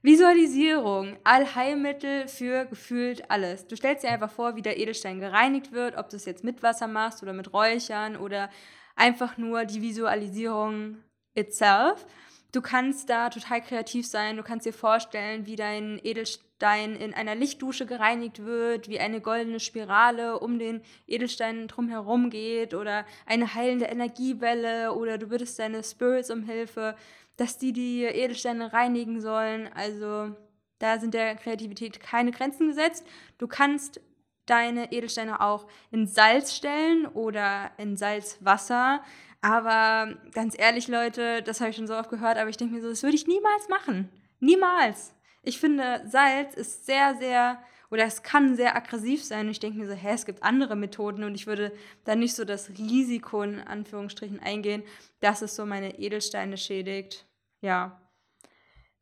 Visualisierung, 0.02 1.16
Allheilmittel 1.25 2.28
für 2.28 2.66
gefühlt 2.66 3.30
alles. 3.30 3.66
Du 3.66 3.75
stellst 3.75 4.04
dir 4.04 4.11
einfach 4.11 4.30
vor, 4.30 4.54
wie 4.54 4.61
der 4.61 4.78
Edelstein 4.78 5.18
gereinigt 5.18 5.73
wird, 5.73 5.96
ob 5.96 6.11
du 6.11 6.16
es 6.16 6.26
jetzt 6.26 6.44
mit 6.44 6.62
Wasser 6.62 6.88
machst 6.88 7.23
oder 7.23 7.32
mit 7.32 7.54
Räuchern 7.54 8.16
oder 8.16 8.50
einfach 8.96 9.38
nur 9.38 9.64
die 9.64 9.80
Visualisierung 9.80 10.99
itself. 11.34 12.06
Du 12.52 12.60
kannst 12.62 13.10
da 13.10 13.30
total 13.30 13.60
kreativ 13.62 14.06
sein. 14.06 14.36
Du 14.36 14.44
kannst 14.44 14.64
dir 14.64 14.72
vorstellen, 14.72 15.46
wie 15.46 15.56
dein 15.56 16.00
Edelstein 16.04 16.94
in 16.94 17.12
einer 17.12 17.34
Lichtdusche 17.34 17.84
gereinigt 17.84 18.44
wird, 18.44 18.88
wie 18.88 19.00
eine 19.00 19.20
goldene 19.20 19.58
Spirale 19.58 20.38
um 20.38 20.60
den 20.60 20.80
Edelstein 21.08 21.66
drumherum 21.66 22.30
geht 22.30 22.72
oder 22.72 23.04
eine 23.26 23.54
heilende 23.54 23.86
Energiewelle 23.86 24.94
oder 24.94 25.18
du 25.18 25.30
würdest 25.30 25.58
deine 25.58 25.82
Spirits 25.82 26.30
um 26.30 26.44
Hilfe, 26.44 26.96
dass 27.36 27.58
die 27.58 27.72
die 27.72 28.04
Edelsteine 28.04 28.72
reinigen 28.72 29.20
sollen. 29.20 29.68
Also 29.74 30.36
Da 30.78 30.98
sind 30.98 31.14
der 31.14 31.36
Kreativität 31.36 32.00
keine 32.00 32.30
Grenzen 32.30 32.68
gesetzt. 32.68 33.06
Du 33.38 33.46
kannst 33.46 34.00
deine 34.46 34.92
Edelsteine 34.92 35.40
auch 35.40 35.66
in 35.90 36.06
Salz 36.06 36.54
stellen 36.54 37.06
oder 37.06 37.70
in 37.78 37.96
Salzwasser. 37.96 39.02
Aber 39.44 40.16
ganz 40.32 40.58
ehrlich, 40.58 40.88
Leute, 40.88 41.42
das 41.42 41.60
habe 41.60 41.68
ich 41.68 41.76
schon 41.76 41.86
so 41.86 41.94
oft 41.94 42.08
gehört, 42.08 42.38
aber 42.38 42.48
ich 42.48 42.56
denke 42.56 42.76
mir 42.76 42.80
so, 42.80 42.88
das 42.88 43.02
würde 43.02 43.14
ich 43.14 43.26
niemals 43.26 43.68
machen. 43.68 44.08
Niemals. 44.40 45.14
Ich 45.42 45.60
finde, 45.60 46.02
Salz 46.06 46.54
ist 46.54 46.86
sehr, 46.86 47.16
sehr, 47.16 47.62
oder 47.90 48.04
es 48.04 48.22
kann 48.22 48.56
sehr 48.56 48.74
aggressiv 48.74 49.22
sein. 49.22 49.50
Ich 49.50 49.60
denke 49.60 49.78
mir 49.78 49.86
so, 49.86 49.92
hä, 49.92 50.12
es 50.14 50.24
gibt 50.24 50.42
andere 50.42 50.76
Methoden 50.76 51.24
und 51.24 51.34
ich 51.34 51.46
würde 51.46 51.72
da 52.04 52.16
nicht 52.16 52.34
so 52.34 52.46
das 52.46 52.70
Risiko 52.70 53.42
in 53.42 53.60
Anführungsstrichen 53.60 54.40
eingehen, 54.40 54.82
dass 55.20 55.42
es 55.42 55.54
so 55.56 55.66
meine 55.66 55.98
Edelsteine 55.98 56.56
schädigt. 56.56 57.26
Ja. 57.60 58.00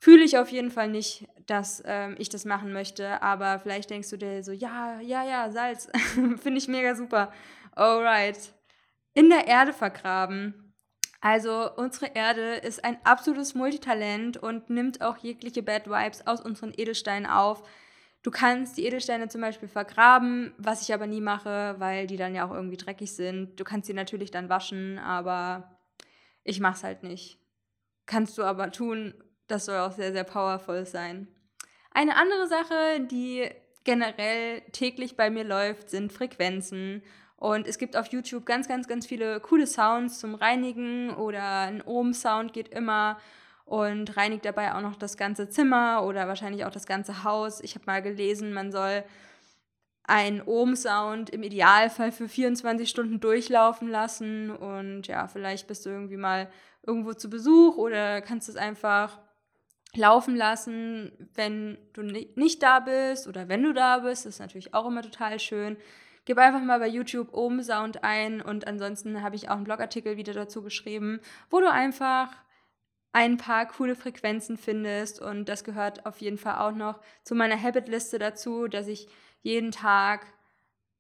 Fühle 0.01 0.25
ich 0.25 0.39
auf 0.39 0.49
jeden 0.49 0.73
Fall 0.73 0.89
nicht, 0.89 1.29
dass 1.47 1.85
ähm, 1.87 2.17
ich 2.19 2.31
das 2.31 2.45
machen 2.45 2.73
möchte, 2.73 3.23
aber 3.23 3.61
vielleicht 3.61 3.91
denkst 3.91 4.11
du 4.11 4.17
dir 4.17 4.43
so, 4.43 4.51
ja, 4.51 4.99
ja, 4.99 5.23
ja, 5.23 5.53
Salz, 5.53 5.89
finde 6.15 6.59
ich 6.59 6.67
mega 6.67 6.97
super. 6.97 7.33
Alright 7.77 8.53
in 9.15 9.29
der 9.29 9.47
Erde 9.47 9.73
vergraben. 9.73 10.75
Also 11.21 11.71
unsere 11.77 12.15
Erde 12.15 12.57
ist 12.57 12.85
ein 12.85 12.99
absolutes 13.05 13.55
Multitalent 13.55 14.37
und 14.37 14.71
nimmt 14.71 15.03
auch 15.03 15.19
jegliche 15.19 15.63
Bad 15.63 15.87
Vibes 15.89 16.27
aus 16.27 16.41
unseren 16.41 16.73
Edelsteinen 16.77 17.27
auf. 17.27 17.63
Du 18.23 18.31
kannst 18.31 18.77
die 18.77 18.87
Edelsteine 18.87 19.29
zum 19.29 19.41
Beispiel 19.41 19.69
vergraben, 19.69 20.53
was 20.57 20.83
ich 20.83 20.95
aber 20.95 21.07
nie 21.07 21.21
mache, 21.21 21.77
weil 21.79 22.07
die 22.07 22.17
dann 22.17 22.35
ja 22.35 22.47
auch 22.47 22.53
irgendwie 22.53 22.77
dreckig 22.77 23.15
sind. 23.15 23.59
Du 23.59 23.65
kannst 23.65 23.87
sie 23.87 23.95
natürlich 23.95 24.31
dann 24.31 24.49
waschen, 24.49 24.99
aber 24.99 25.79
ich 26.45 26.61
mach's 26.61 26.85
halt 26.85 27.03
nicht. 27.03 27.39
Kannst 28.07 28.37
du 28.39 28.43
aber 28.43 28.73
tun, 28.73 29.15
das 29.49 29.67
soll 29.67 29.79
auch 29.79 29.93
sehr, 29.93 30.13
sehr 30.13 30.25
powerful 30.25 30.87
sein. 30.87 31.29
Eine 31.93 32.17
andere 32.17 32.49
Sache, 32.49 33.01
die 33.11 33.49
generell 33.85 34.61
täglich 34.73 35.17
bei 35.17 35.31
mir 35.31 35.45
läuft, 35.45 35.91
sind 35.91 36.13
Frequenzen. 36.13 37.03
Und 37.43 37.67
es 37.67 37.77
gibt 37.77 37.97
auf 37.97 38.07
YouTube 38.07 38.47
ganz, 38.47 38.69
ganz, 38.69 38.87
ganz 38.87 39.05
viele 39.05 39.41
coole 39.41 39.67
Sounds 39.67 40.21
zum 40.21 40.37
Reinigen 40.37 41.11
oder 41.11 41.63
ein 41.63 41.83
Ohm-Sound 41.83 42.53
geht 42.53 42.69
immer 42.69 43.19
und 43.65 44.17
reinigt 44.17 44.45
dabei 44.45 44.73
auch 44.77 44.81
noch 44.81 44.95
das 44.95 45.17
ganze 45.17 45.49
Zimmer 45.49 46.05
oder 46.05 46.29
wahrscheinlich 46.29 46.65
auch 46.65 46.71
das 46.71 46.87
ganze 46.87 47.25
Haus. 47.25 47.61
Ich 47.61 47.75
habe 47.75 47.87
mal 47.87 48.01
gelesen, 48.01 48.53
man 48.53 48.71
soll 48.71 49.03
einen 50.05 50.41
Ohm-Sound 50.41 51.31
im 51.31 51.43
Idealfall 51.43 52.13
für 52.13 52.29
24 52.29 52.89
Stunden 52.89 53.19
durchlaufen 53.19 53.89
lassen 53.89 54.51
und 54.51 55.09
ja, 55.09 55.27
vielleicht 55.27 55.67
bist 55.67 55.85
du 55.85 55.91
irgendwie 55.91 56.19
mal 56.19 56.49
irgendwo 56.87 57.13
zu 57.13 57.29
Besuch 57.29 57.77
oder 57.77 58.21
kannst 58.21 58.49
es 58.49 58.55
einfach 58.55 59.19
laufen 59.97 60.37
lassen, 60.37 61.11
wenn 61.35 61.77
du 61.93 62.03
nicht 62.03 62.63
da 62.63 62.79
bist 62.79 63.27
oder 63.27 63.49
wenn 63.49 63.65
du 63.65 63.73
da 63.73 63.99
bist. 63.99 64.27
Das 64.27 64.35
ist 64.35 64.41
natürlich 64.41 64.75
auch 64.75 64.87
immer 64.87 65.03
total 65.03 65.41
schön. 65.41 65.77
Gib 66.25 66.39
einfach 66.39 66.63
mal 66.63 66.79
bei 66.79 66.89
YouTube 66.89 67.35
Ohm 67.35 67.63
Sound 67.63 68.05
ein 68.05 68.41
und 68.41 68.67
ansonsten 68.67 69.23
habe 69.23 69.35
ich 69.35 69.49
auch 69.49 69.57
einen 69.57 69.65
Blogartikel 69.65 70.17
wieder 70.17 70.33
dazu 70.33 70.63
geschrieben, 70.63 71.21
wo 71.51 71.61
du 71.61 71.71
einfach 71.71 72.29
ein 73.13 73.37
paar 73.37 73.67
coole 73.67 73.95
Frequenzen 73.95 74.57
findest. 74.57 75.21
Und 75.21 75.49
das 75.49 75.65
gehört 75.65 76.07
auf 76.07 76.21
jeden 76.21 76.39
Fall 76.39 76.57
auch 76.57 76.75
noch 76.75 77.01
zu 77.25 77.35
meiner 77.35 77.61
Habit-Liste 77.61 78.19
dazu, 78.19 78.69
dass 78.69 78.89
ich 78.89 79.09
jeden 79.43 79.71
Tag 79.71 80.27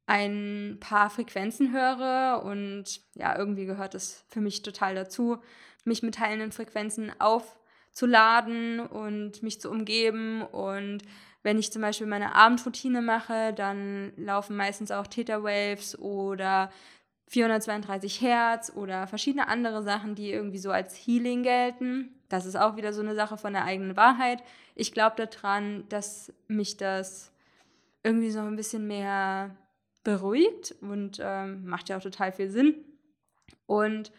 ein 0.06 0.78
paar 0.80 1.08
Frequenzen 1.10 1.72
höre. 1.72 2.42
Und 2.44 3.00
ja, 3.14 3.36
irgendwie 3.36 3.64
gehört 3.64 3.94
es 3.94 4.24
für 4.28 4.40
mich 4.40 4.62
total 4.62 4.94
dazu, 4.94 5.38
mich 5.84 6.02
mit 6.02 6.18
heilenden 6.18 6.52
Frequenzen 6.52 7.12
aufzuladen 7.18 8.80
und 8.80 9.42
mich 9.42 9.60
zu 9.60 9.70
umgeben. 9.70 10.42
Und 10.42 11.02
wenn 11.42 11.58
ich 11.58 11.72
zum 11.72 11.82
Beispiel 11.82 12.06
meine 12.06 12.34
Abendroutine 12.34 13.02
mache, 13.02 13.52
dann 13.52 14.12
laufen 14.16 14.56
meistens 14.56 14.90
auch 14.90 15.06
Theta 15.06 15.42
Waves 15.42 15.98
oder 15.98 16.70
432 17.28 18.20
Hertz 18.20 18.72
oder 18.74 19.06
verschiedene 19.06 19.48
andere 19.48 19.82
Sachen, 19.82 20.14
die 20.14 20.30
irgendwie 20.30 20.58
so 20.58 20.70
als 20.70 20.94
Healing 20.94 21.42
gelten. 21.42 22.10
Das 22.28 22.46
ist 22.46 22.56
auch 22.56 22.76
wieder 22.76 22.92
so 22.92 23.00
eine 23.00 23.14
Sache 23.14 23.36
von 23.36 23.52
der 23.52 23.64
eigenen 23.64 23.96
Wahrheit. 23.96 24.42
Ich 24.74 24.92
glaube 24.92 25.26
daran, 25.26 25.84
dass 25.88 26.32
mich 26.46 26.76
das 26.76 27.32
irgendwie 28.02 28.30
so 28.30 28.40
ein 28.40 28.56
bisschen 28.56 28.86
mehr 28.86 29.56
beruhigt 30.04 30.74
und 30.80 31.18
ähm, 31.22 31.64
macht 31.64 31.88
ja 31.88 31.96
auch 31.96 32.02
total 32.02 32.32
viel 32.32 32.50
Sinn. 32.50 32.74
Und 33.66 34.12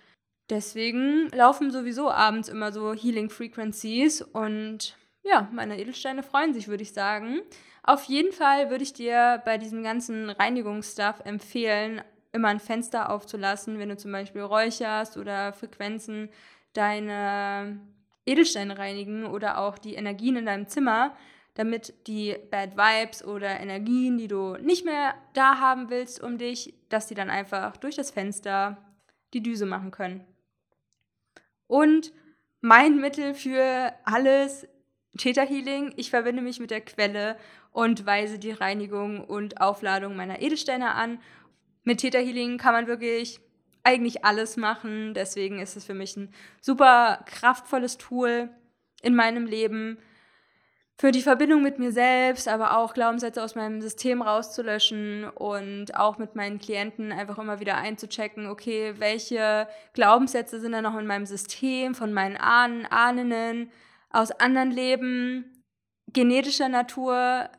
deswegen 0.49 1.29
laufen 1.29 1.71
sowieso 1.71 2.09
abends 2.09 2.49
immer 2.49 2.71
so 2.71 2.93
Healing 2.93 3.29
Frequencies 3.29 4.21
und 4.21 4.97
ja, 5.23 5.49
meine 5.51 5.79
Edelsteine 5.79 6.21
freuen 6.21 6.53
sich, 6.53 6.67
würde 6.67 6.83
ich 6.83 6.93
sagen. 6.93 7.41
Auf 7.81 8.03
jeden 8.05 8.31
Fall 8.31 8.69
würde 8.69 8.83
ich 8.83 8.93
dir 8.93 9.41
bei 9.45 9.57
diesem 9.57 9.83
ganzen 9.83 10.29
Reinigungsstuff 10.29 11.21
empfehlen, 11.23 12.01
immer 12.31 12.49
ein 12.49 12.59
Fenster 12.59 13.09
aufzulassen, 13.09 13.79
wenn 13.79 13.89
du 13.89 13.97
zum 13.97 14.11
Beispiel 14.11 14.41
räucherst 14.41 15.17
oder 15.17 15.53
Frequenzen 15.53 16.29
deine 16.73 17.79
Edelsteine 18.25 18.77
reinigen 18.77 19.25
oder 19.25 19.59
auch 19.59 19.77
die 19.77 19.95
Energien 19.95 20.35
in 20.35 20.45
deinem 20.45 20.67
Zimmer, 20.67 21.15
damit 21.55 22.07
die 22.07 22.35
Bad 22.49 22.75
Vibes 22.75 23.23
oder 23.23 23.59
Energien, 23.59 24.17
die 24.17 24.27
du 24.27 24.55
nicht 24.57 24.85
mehr 24.85 25.13
da 25.33 25.59
haben 25.59 25.89
willst 25.89 26.21
um 26.21 26.37
dich, 26.37 26.73
dass 26.89 27.07
die 27.07 27.15
dann 27.15 27.29
einfach 27.29 27.77
durch 27.77 27.95
das 27.95 28.11
Fenster 28.11 28.77
die 29.33 29.43
Düse 29.43 29.65
machen 29.65 29.91
können. 29.91 30.25
Und 31.67 32.11
mein 32.61 32.97
Mittel 32.99 33.33
für 33.33 33.93
alles 34.05 34.67
Theta 35.17 35.43
Healing. 35.43 35.93
Ich 35.97 36.09
verbinde 36.09 36.41
mich 36.41 36.59
mit 36.59 36.71
der 36.71 36.81
Quelle 36.81 37.37
und 37.71 38.05
weise 38.05 38.39
die 38.39 38.51
Reinigung 38.51 39.23
und 39.23 39.61
Aufladung 39.61 40.15
meiner 40.15 40.41
Edelsteine 40.41 40.95
an. 40.95 41.19
Mit 41.83 41.99
Theta 41.99 42.19
Healing 42.19 42.57
kann 42.57 42.73
man 42.73 42.87
wirklich 42.87 43.39
eigentlich 43.83 44.25
alles 44.25 44.57
machen. 44.57 45.13
Deswegen 45.13 45.59
ist 45.59 45.75
es 45.75 45.85
für 45.85 45.93
mich 45.93 46.15
ein 46.15 46.33
super 46.61 47.23
kraftvolles 47.25 47.97
Tool 47.97 48.49
in 49.01 49.15
meinem 49.15 49.45
Leben 49.45 49.97
für 50.95 51.11
die 51.11 51.21
Verbindung 51.21 51.61
mit 51.61 51.79
mir 51.79 51.91
selbst, 51.91 52.47
aber 52.47 52.77
auch 52.77 52.93
Glaubenssätze 52.93 53.43
aus 53.43 53.55
meinem 53.55 53.81
System 53.81 54.21
rauszulöschen 54.21 55.27
und 55.27 55.95
auch 55.95 56.17
mit 56.17 56.35
meinen 56.35 56.59
Klienten 56.59 57.11
einfach 57.11 57.39
immer 57.39 57.59
wieder 57.59 57.75
einzuchecken, 57.75 58.47
okay, 58.47 58.93
welche 58.99 59.67
Glaubenssätze 59.93 60.59
sind 60.59 60.71
da 60.71 60.81
noch 60.81 60.97
in 60.97 61.07
meinem 61.07 61.25
System 61.25 61.95
von 61.95 62.13
meinen 62.13 62.37
Ahnen, 62.37 62.85
Ahnen, 62.85 63.71
aus 64.13 64.31
anderen 64.31 64.71
Leben, 64.71 65.65
genetischer 66.07 66.69
Natur, 66.69 67.49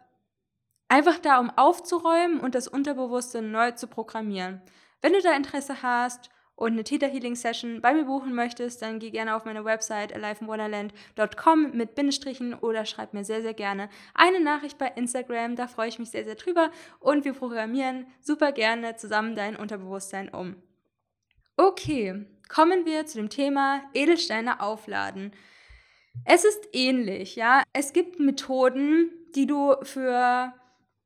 einfach 0.88 1.18
da, 1.18 1.40
um 1.40 1.50
aufzuräumen 1.50 2.40
und 2.40 2.54
das 2.54 2.68
Unterbewusste 2.68 3.42
neu 3.42 3.72
zu 3.72 3.88
programmieren. 3.88 4.62
Wenn 5.02 5.12
du 5.12 5.20
da 5.20 5.34
Interesse 5.36 5.82
hast 5.82 6.30
und 6.54 6.72
eine 6.72 6.84
Theta 6.84 7.06
Healing 7.06 7.34
Session 7.34 7.80
bei 7.80 7.92
mir 7.92 8.04
buchen 8.04 8.34
möchtest, 8.34 8.80
dann 8.80 9.00
geh 9.00 9.10
gerne 9.10 9.34
auf 9.34 9.44
meine 9.44 9.64
Website 9.64 10.14
aliveinwonderland.com 10.14 11.72
mit 11.72 11.96
Bindestrichen 11.96 12.54
oder 12.54 12.86
schreib 12.86 13.12
mir 13.12 13.24
sehr, 13.24 13.42
sehr 13.42 13.54
gerne 13.54 13.88
eine 14.14 14.40
Nachricht 14.40 14.78
bei 14.78 14.86
Instagram. 14.86 15.56
Da 15.56 15.66
freue 15.66 15.88
ich 15.88 15.98
mich 15.98 16.10
sehr, 16.10 16.24
sehr 16.24 16.36
drüber 16.36 16.70
und 17.00 17.24
wir 17.24 17.32
programmieren 17.32 18.06
super 18.20 18.52
gerne 18.52 18.96
zusammen 18.96 19.34
dein 19.34 19.56
Unterbewusstsein 19.56 20.28
um. 20.28 20.56
Okay, 21.56 22.24
kommen 22.48 22.86
wir 22.86 23.06
zu 23.06 23.18
dem 23.18 23.30
Thema 23.30 23.82
Edelsteine 23.92 24.60
aufladen. 24.60 25.32
Es 26.24 26.44
ist 26.44 26.68
ähnlich, 26.72 27.36
ja. 27.36 27.62
Es 27.72 27.92
gibt 27.92 28.20
Methoden, 28.20 29.10
die 29.34 29.46
du 29.46 29.74
für 29.82 30.52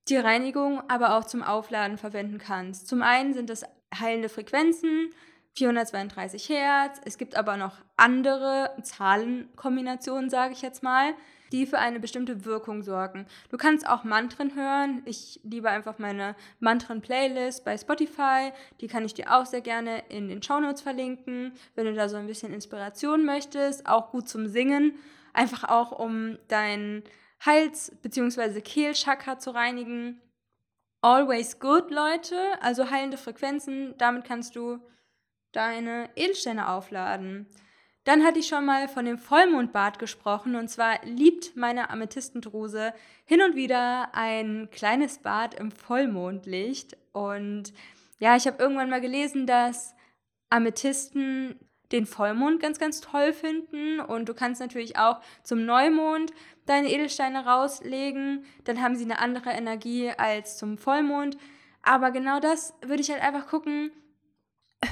die 0.08 0.16
Reinigung, 0.16 0.82
aber 0.88 1.16
auch 1.16 1.24
zum 1.24 1.42
Aufladen 1.42 1.98
verwenden 1.98 2.38
kannst. 2.38 2.88
Zum 2.88 3.02
einen 3.02 3.34
sind 3.34 3.50
es 3.50 3.64
heilende 3.98 4.28
Frequenzen, 4.28 5.10
432 5.56 6.48
Hertz. 6.48 7.00
Es 7.04 7.18
gibt 7.18 7.36
aber 7.36 7.56
noch 7.56 7.76
andere 7.96 8.74
Zahlenkombinationen, 8.82 10.30
sage 10.30 10.52
ich 10.52 10.62
jetzt 10.62 10.82
mal 10.82 11.14
die 11.52 11.66
für 11.66 11.78
eine 11.78 12.00
bestimmte 12.00 12.44
Wirkung 12.44 12.82
sorgen. 12.82 13.26
Du 13.50 13.56
kannst 13.56 13.88
auch 13.88 14.04
Mantren 14.04 14.54
hören. 14.54 15.02
Ich 15.04 15.40
liebe 15.42 15.70
einfach 15.70 15.98
meine 15.98 16.34
Mantren-Playlist 16.60 17.64
bei 17.64 17.76
Spotify. 17.76 18.52
Die 18.80 18.88
kann 18.88 19.04
ich 19.04 19.14
dir 19.14 19.34
auch 19.34 19.46
sehr 19.46 19.60
gerne 19.60 20.02
in 20.08 20.28
den 20.28 20.42
Shownotes 20.42 20.82
verlinken, 20.82 21.52
wenn 21.74 21.86
du 21.86 21.94
da 21.94 22.08
so 22.08 22.16
ein 22.16 22.26
bisschen 22.26 22.52
Inspiration 22.52 23.24
möchtest. 23.24 23.86
Auch 23.86 24.10
gut 24.10 24.28
zum 24.28 24.46
Singen. 24.46 24.94
Einfach 25.32 25.64
auch, 25.64 25.92
um 25.92 26.38
dein 26.48 27.02
Hals- 27.40 27.92
bzw. 28.02 28.60
Kehlchakra 28.60 29.38
zu 29.38 29.50
reinigen. 29.50 30.20
Always 31.00 31.60
good, 31.60 31.90
Leute. 31.90 32.36
Also 32.60 32.90
heilende 32.90 33.16
Frequenzen. 33.16 33.94
Damit 33.98 34.24
kannst 34.24 34.56
du 34.56 34.80
deine 35.52 36.10
Edelsteine 36.16 36.68
aufladen. 36.68 37.46
Dann 38.08 38.24
hatte 38.24 38.38
ich 38.38 38.46
schon 38.46 38.64
mal 38.64 38.88
von 38.88 39.04
dem 39.04 39.18
Vollmondbad 39.18 39.98
gesprochen 39.98 40.54
und 40.54 40.68
zwar 40.68 41.04
liebt 41.04 41.56
meine 41.56 41.90
Amethystendruse 41.90 42.94
hin 43.26 43.42
und 43.42 43.54
wieder 43.54 44.14
ein 44.14 44.70
kleines 44.70 45.18
Bad 45.18 45.52
im 45.52 45.70
Vollmondlicht 45.70 46.96
und 47.12 47.74
ja, 48.18 48.34
ich 48.34 48.46
habe 48.46 48.62
irgendwann 48.62 48.88
mal 48.88 49.02
gelesen, 49.02 49.46
dass 49.46 49.94
Amethysten 50.48 51.60
den 51.92 52.06
Vollmond 52.06 52.60
ganz, 52.60 52.78
ganz 52.78 53.02
toll 53.02 53.34
finden 53.34 54.00
und 54.00 54.26
du 54.26 54.32
kannst 54.32 54.62
natürlich 54.62 54.96
auch 54.96 55.20
zum 55.42 55.66
Neumond 55.66 56.32
deine 56.64 56.90
Edelsteine 56.90 57.44
rauslegen. 57.44 58.46
Dann 58.64 58.80
haben 58.80 58.96
sie 58.96 59.04
eine 59.04 59.18
andere 59.18 59.50
Energie 59.50 60.08
als 60.16 60.56
zum 60.56 60.78
Vollmond. 60.78 61.36
Aber 61.82 62.10
genau 62.10 62.40
das 62.40 62.72
würde 62.80 63.02
ich 63.02 63.10
halt 63.10 63.22
einfach 63.22 63.48
gucken, 63.48 63.90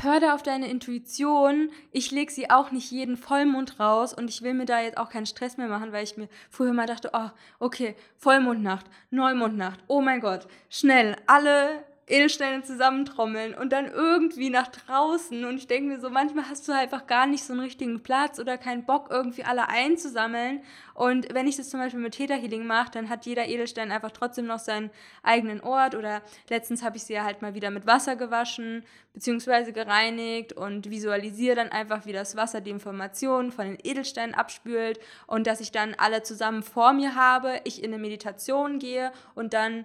hör 0.03 0.21
da 0.21 0.35
auf 0.35 0.43
deine 0.43 0.69
Intuition. 0.69 1.71
Ich 1.93 2.11
lege 2.11 2.33
sie 2.33 2.51
auch 2.51 2.71
nicht 2.71 2.91
jeden 2.91 3.17
Vollmond 3.17 3.79
raus 3.79 4.13
und 4.13 4.29
ich 4.29 4.43
will 4.43 4.55
mir 4.55 4.65
da 4.65 4.81
jetzt 4.81 4.99
auch 4.99 5.11
keinen 5.11 5.27
Stress 5.27 5.57
mehr 5.57 5.69
machen, 5.69 5.93
weil 5.93 6.05
ich 6.05 6.17
mir 6.17 6.29
früher 6.51 6.73
mal 6.73 6.87
dachte, 6.87 7.11
oh, 7.13 7.31
okay, 7.59 7.95
Vollmondnacht, 8.17 8.87
Neumondnacht, 9.11 9.81
oh 9.87 10.01
mein 10.01 10.21
Gott, 10.21 10.49
schnell, 10.71 11.17
alle 11.27 11.85
Edelsteine 12.09 12.63
zusammentrommeln 12.63 13.55
und 13.55 13.73
dann 13.73 13.87
irgendwie 13.87 14.49
nach 14.49 14.69
draußen. 14.69 15.45
Und 15.45 15.57
ich 15.57 15.67
denke 15.67 15.89
mir 15.89 16.01
so, 16.01 16.09
manchmal 16.09 16.49
hast 16.49 16.69
du 16.69 16.73
einfach 16.73 17.09
gar 17.09 17.27
nicht 17.27 17.43
so 17.43 17.53
einen 17.53 17.63
richtigen 17.63 18.01
Platz 18.01 18.39
oder 18.39 18.59
keinen 18.59 18.85
Bock, 18.85 19.09
irgendwie 19.11 19.43
alle 19.43 19.69
einzusammeln. 19.69 20.61
Und 20.95 21.35
wenn 21.35 21.49
ich 21.49 21.57
das 21.57 21.69
zum 21.69 21.81
Beispiel 21.81 22.01
mit 22.01 22.15
Theta 22.15 22.35
Healing 22.35 22.65
mache, 22.65 22.93
dann 22.93 23.09
hat 23.09 23.27
jeder 23.27 23.49
Edelstein 23.49 23.91
einfach 23.91 24.13
trotzdem 24.13 24.47
noch 24.47 24.61
seinen 24.61 24.91
eigenen 25.25 25.61
Ort. 25.61 25.97
Oder 25.97 26.23
letztens 26.49 26.85
habe 26.85 26.97
ich 26.97 27.03
sie 27.03 27.21
halt 27.21 27.43
mal 27.43 27.55
wieder 27.55 27.71
mit 27.71 27.89
Wasser 27.89 28.15
gewaschen, 28.15 28.85
beziehungsweise 29.13 29.73
gereinigt 29.73 30.53
und 30.53 30.89
visualisiere 30.89 31.57
dann 31.57 31.71
einfach, 31.71 32.07
wie 32.07 32.13
das 32.13 32.37
Wasser 32.37 32.61
die 32.61 32.71
Informationen 32.71 33.51
von 33.51 33.67
den 33.67 33.79
Edelsteinen 33.83 34.35
abspült 34.35 35.01
und 35.27 35.49
dass 35.49 35.61
ich 35.61 35.73
dann 35.73 35.95
alle 35.99 36.23
zusammen 36.23 36.63
vor 36.63 36.93
mir 36.93 37.17
habe, 37.17 37.61
ich 37.65 37.83
in 37.83 37.93
eine 37.93 38.01
Meditation 38.01 38.79
gehe 38.79 39.11
und 39.35 39.55
dann 39.55 39.85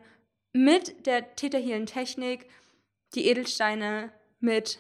mit 0.54 1.06
der 1.06 1.36
Healing 1.36 1.86
Technik 1.86 2.48
die 3.16 3.28
Edelsteine 3.28 4.12
mit 4.40 4.80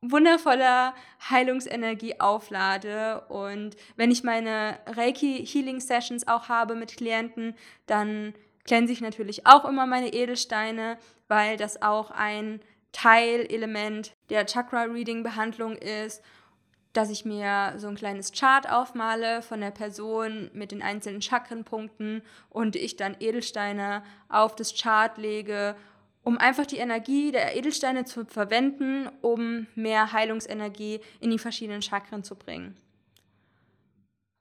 wundervoller 0.00 0.94
Heilungsenergie 1.30 2.20
auflade. 2.20 3.24
Und 3.28 3.76
wenn 3.96 4.10
ich 4.10 4.22
meine 4.22 4.78
Reiki 4.86 5.46
Healing 5.46 5.80
Sessions 5.80 6.28
auch 6.28 6.48
habe 6.48 6.74
mit 6.74 6.96
Klienten, 6.96 7.54
dann 7.86 8.34
cleanse 8.64 8.92
ich 8.92 9.00
natürlich 9.00 9.46
auch 9.46 9.64
immer 9.64 9.86
meine 9.86 10.12
Edelsteine, 10.12 10.98
weil 11.28 11.56
das 11.56 11.82
auch 11.82 12.10
ein 12.10 12.60
Teilelement 12.92 14.14
der 14.30 14.46
Chakra 14.46 14.82
Reading 14.82 15.22
Behandlung 15.22 15.76
ist 15.76 16.22
dass 16.94 17.10
ich 17.10 17.24
mir 17.24 17.74
so 17.76 17.88
ein 17.88 17.96
kleines 17.96 18.32
Chart 18.32 18.70
aufmale 18.70 19.42
von 19.42 19.60
der 19.60 19.72
Person 19.72 20.50
mit 20.54 20.72
den 20.72 20.80
einzelnen 20.80 21.20
Chakrenpunkten 21.20 22.22
und 22.48 22.76
ich 22.76 22.96
dann 22.96 23.16
Edelsteine 23.20 24.02
auf 24.28 24.54
das 24.54 24.74
Chart 24.74 25.18
lege, 25.18 25.76
um 26.22 26.38
einfach 26.38 26.66
die 26.66 26.78
Energie 26.78 27.32
der 27.32 27.56
Edelsteine 27.56 28.04
zu 28.04 28.24
verwenden, 28.24 29.10
um 29.20 29.66
mehr 29.74 30.12
Heilungsenergie 30.12 31.00
in 31.20 31.30
die 31.30 31.38
verschiedenen 31.38 31.82
Chakren 31.82 32.24
zu 32.24 32.36
bringen. 32.36 32.78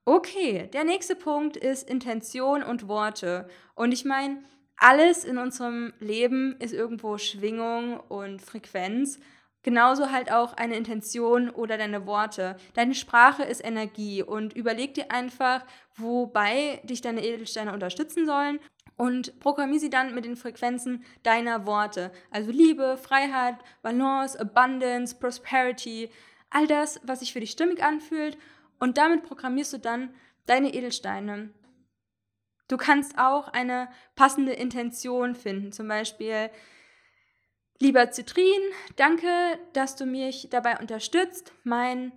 Okay, 0.05 0.69
der 0.73 0.83
nächste 0.83 1.15
Punkt 1.15 1.57
ist 1.57 1.89
Intention 1.89 2.61
und 2.61 2.87
Worte. 2.87 3.47
Und 3.73 3.93
ich 3.93 4.05
meine, 4.05 4.43
alles 4.75 5.23
in 5.23 5.37
unserem 5.37 5.93
Leben 5.99 6.55
ist 6.59 6.73
irgendwo 6.73 7.17
Schwingung 7.17 7.99
und 7.99 8.41
Frequenz. 8.41 9.19
Genauso 9.63 10.11
halt 10.11 10.29
auch 10.31 10.53
eine 10.53 10.75
Intention 10.75 11.49
oder 11.49 11.77
deine 11.77 12.05
Worte. 12.05 12.57
Deine 12.73 12.93
Sprache 12.93 13.43
ist 13.43 13.63
Energie 13.63 14.21
und 14.21 14.53
überleg 14.53 14.93
dir 14.93 15.09
einfach, 15.09 15.65
wobei 15.95 16.81
dich 16.83 16.99
deine 17.01 17.23
Edelsteine 17.25 17.71
unterstützen 17.71 18.25
sollen 18.25 18.59
und 18.97 19.39
programmier 19.39 19.79
sie 19.79 19.89
dann 19.89 20.13
mit 20.13 20.25
den 20.25 20.35
Frequenzen 20.35 21.05
deiner 21.23 21.65
Worte. 21.65 22.11
Also 22.29 22.51
Liebe, 22.51 22.97
Freiheit, 22.97 23.55
Balance, 23.81 24.39
Abundance, 24.39 25.15
Prosperity, 25.15 26.09
all 26.49 26.67
das, 26.67 26.99
was 27.03 27.21
sich 27.21 27.31
für 27.31 27.39
dich 27.39 27.51
stimmig 27.51 27.81
anfühlt 27.81 28.37
und 28.79 28.97
damit 28.97 29.23
programmierst 29.23 29.73
du 29.73 29.79
dann 29.79 30.13
deine 30.45 30.73
Edelsteine. 30.73 31.53
Du 32.67 32.75
kannst 32.75 33.17
auch 33.17 33.47
eine 33.47 33.87
passende 34.15 34.51
Intention 34.53 35.35
finden, 35.35 35.71
zum 35.71 35.87
Beispiel 35.87 36.49
Lieber 37.79 38.11
Zitrin, 38.11 38.61
danke, 38.95 39.27
dass 39.73 39.95
du 39.95 40.05
mich 40.05 40.47
dabei 40.49 40.79
unterstützt, 40.79 41.51
mein 41.63 42.11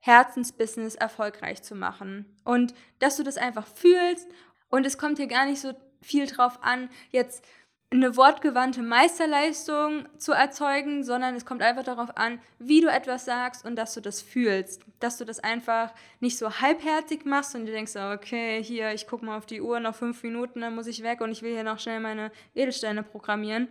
Herzensbusiness 0.00 0.94
erfolgreich 0.94 1.62
zu 1.62 1.74
machen. 1.74 2.26
Und 2.44 2.74
dass 3.00 3.16
du 3.16 3.22
das 3.22 3.36
einfach 3.36 3.66
fühlst. 3.66 4.28
Und 4.68 4.86
es 4.86 4.98
kommt 4.98 5.18
hier 5.18 5.26
gar 5.26 5.46
nicht 5.46 5.60
so 5.60 5.72
viel 6.00 6.26
drauf 6.26 6.62
an, 6.62 6.88
jetzt 7.10 7.44
eine 7.90 8.16
wortgewandte 8.16 8.82
Meisterleistung 8.82 10.06
zu 10.18 10.32
erzeugen, 10.32 11.04
sondern 11.04 11.36
es 11.36 11.46
kommt 11.46 11.62
einfach 11.62 11.84
darauf 11.84 12.16
an, 12.16 12.40
wie 12.58 12.80
du 12.80 12.88
etwas 12.88 13.24
sagst 13.24 13.64
und 13.64 13.76
dass 13.76 13.94
du 13.94 14.00
das 14.00 14.20
fühlst. 14.20 14.82
Dass 14.98 15.18
du 15.18 15.24
das 15.24 15.38
einfach 15.38 15.94
nicht 16.20 16.36
so 16.36 16.60
halbherzig 16.60 17.24
machst 17.24 17.54
und 17.54 17.66
du 17.66 17.72
denkst, 17.72 17.94
okay, 17.96 18.62
hier, 18.62 18.92
ich 18.92 19.06
gucke 19.06 19.24
mal 19.24 19.38
auf 19.38 19.46
die 19.46 19.60
Uhr, 19.60 19.80
noch 19.80 19.94
fünf 19.94 20.22
Minuten, 20.22 20.60
dann 20.60 20.74
muss 20.74 20.88
ich 20.88 21.02
weg 21.02 21.20
und 21.20 21.30
ich 21.30 21.42
will 21.42 21.52
hier 21.52 21.64
noch 21.64 21.78
schnell 21.78 22.00
meine 22.00 22.32
Edelsteine 22.54 23.02
programmieren 23.02 23.68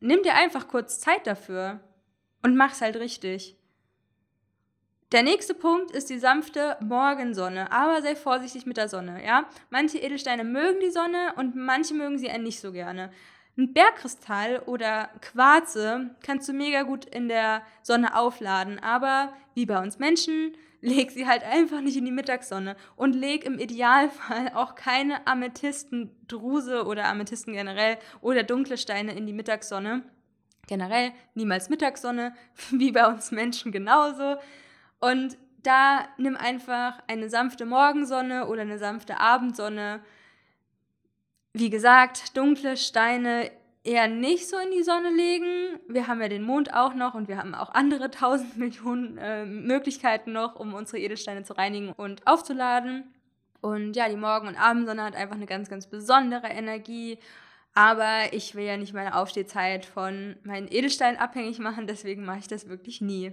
nimm 0.00 0.22
dir 0.22 0.34
einfach 0.34 0.68
kurz 0.68 0.98
Zeit 0.98 1.26
dafür 1.26 1.80
und 2.42 2.56
mach's 2.56 2.80
halt 2.80 2.96
richtig. 2.96 3.56
Der 5.12 5.22
nächste 5.24 5.54
Punkt 5.54 5.90
ist 5.90 6.08
die 6.08 6.20
sanfte 6.20 6.76
Morgensonne, 6.80 7.72
aber 7.72 8.00
sei 8.00 8.14
vorsichtig 8.14 8.64
mit 8.64 8.76
der 8.76 8.88
Sonne, 8.88 9.24
ja? 9.24 9.48
Manche 9.68 9.98
Edelsteine 9.98 10.44
mögen 10.44 10.78
die 10.80 10.90
Sonne 10.90 11.34
und 11.36 11.56
manche 11.56 11.94
mögen 11.94 12.16
sie 12.16 12.26
eher 12.26 12.38
nicht 12.38 12.60
so 12.60 12.70
gerne. 12.70 13.10
Ein 13.58 13.72
Bergkristall 13.72 14.60
oder 14.66 15.10
Quarze 15.20 16.14
kannst 16.22 16.48
du 16.48 16.52
mega 16.52 16.82
gut 16.82 17.04
in 17.04 17.28
der 17.28 17.62
Sonne 17.82 18.16
aufladen, 18.16 18.78
aber 18.78 19.32
wie 19.54 19.66
bei 19.66 19.82
uns 19.82 19.98
Menschen 19.98 20.54
leg 20.80 21.10
sie 21.10 21.26
halt 21.26 21.42
einfach 21.44 21.80
nicht 21.80 21.96
in 21.96 22.04
die 22.04 22.10
Mittagssonne 22.10 22.76
und 22.96 23.14
leg 23.14 23.44
im 23.44 23.58
Idealfall 23.58 24.52
auch 24.54 24.74
keine 24.74 25.26
Amethystendruse 25.26 26.84
oder 26.84 27.06
Amethysten 27.06 27.52
generell 27.52 27.98
oder 28.20 28.42
dunkle 28.42 28.78
Steine 28.78 29.12
in 29.12 29.26
die 29.26 29.32
Mittagssonne. 29.32 30.02
Generell 30.66 31.12
niemals 31.34 31.68
Mittagssonne, 31.68 32.34
wie 32.70 32.92
bei 32.92 33.06
uns 33.06 33.30
Menschen 33.30 33.72
genauso. 33.72 34.36
Und 35.00 35.36
da 35.62 36.08
nimm 36.16 36.36
einfach 36.36 37.02
eine 37.06 37.28
sanfte 37.28 37.66
Morgensonne 37.66 38.46
oder 38.46 38.62
eine 38.62 38.78
sanfte 38.78 39.20
Abendsonne. 39.20 40.00
Wie 41.52 41.70
gesagt, 41.70 42.36
dunkle 42.36 42.76
Steine 42.76 43.50
eher 43.90 44.06
nicht 44.06 44.48
so 44.48 44.56
in 44.56 44.70
die 44.70 44.84
Sonne 44.84 45.10
legen. 45.10 45.80
Wir 45.88 46.06
haben 46.06 46.20
ja 46.22 46.28
den 46.28 46.44
Mond 46.44 46.72
auch 46.72 46.94
noch 46.94 47.14
und 47.14 47.26
wir 47.26 47.36
haben 47.38 47.54
auch 47.56 47.74
andere 47.74 48.10
tausend 48.10 48.56
Millionen 48.56 49.18
äh, 49.18 49.44
Möglichkeiten 49.44 50.32
noch, 50.32 50.54
um 50.54 50.74
unsere 50.74 51.00
Edelsteine 51.00 51.42
zu 51.42 51.54
reinigen 51.56 51.92
und 51.92 52.24
aufzuladen. 52.26 53.12
Und 53.60 53.94
ja, 53.94 54.08
die 54.08 54.16
Morgen- 54.16 54.46
und 54.46 54.56
Abendsonne 54.56 55.02
hat 55.02 55.16
einfach 55.16 55.34
eine 55.34 55.46
ganz, 55.46 55.68
ganz 55.68 55.88
besondere 55.88 56.46
Energie. 56.46 57.18
Aber 57.74 58.32
ich 58.32 58.54
will 58.54 58.64
ja 58.64 58.76
nicht 58.76 58.94
meine 58.94 59.16
Aufstehzeit 59.16 59.84
von 59.84 60.36
meinen 60.44 60.68
Edelsteinen 60.70 61.18
abhängig 61.18 61.58
machen, 61.58 61.86
deswegen 61.86 62.24
mache 62.24 62.40
ich 62.40 62.48
das 62.48 62.68
wirklich 62.68 63.00
nie. 63.00 63.32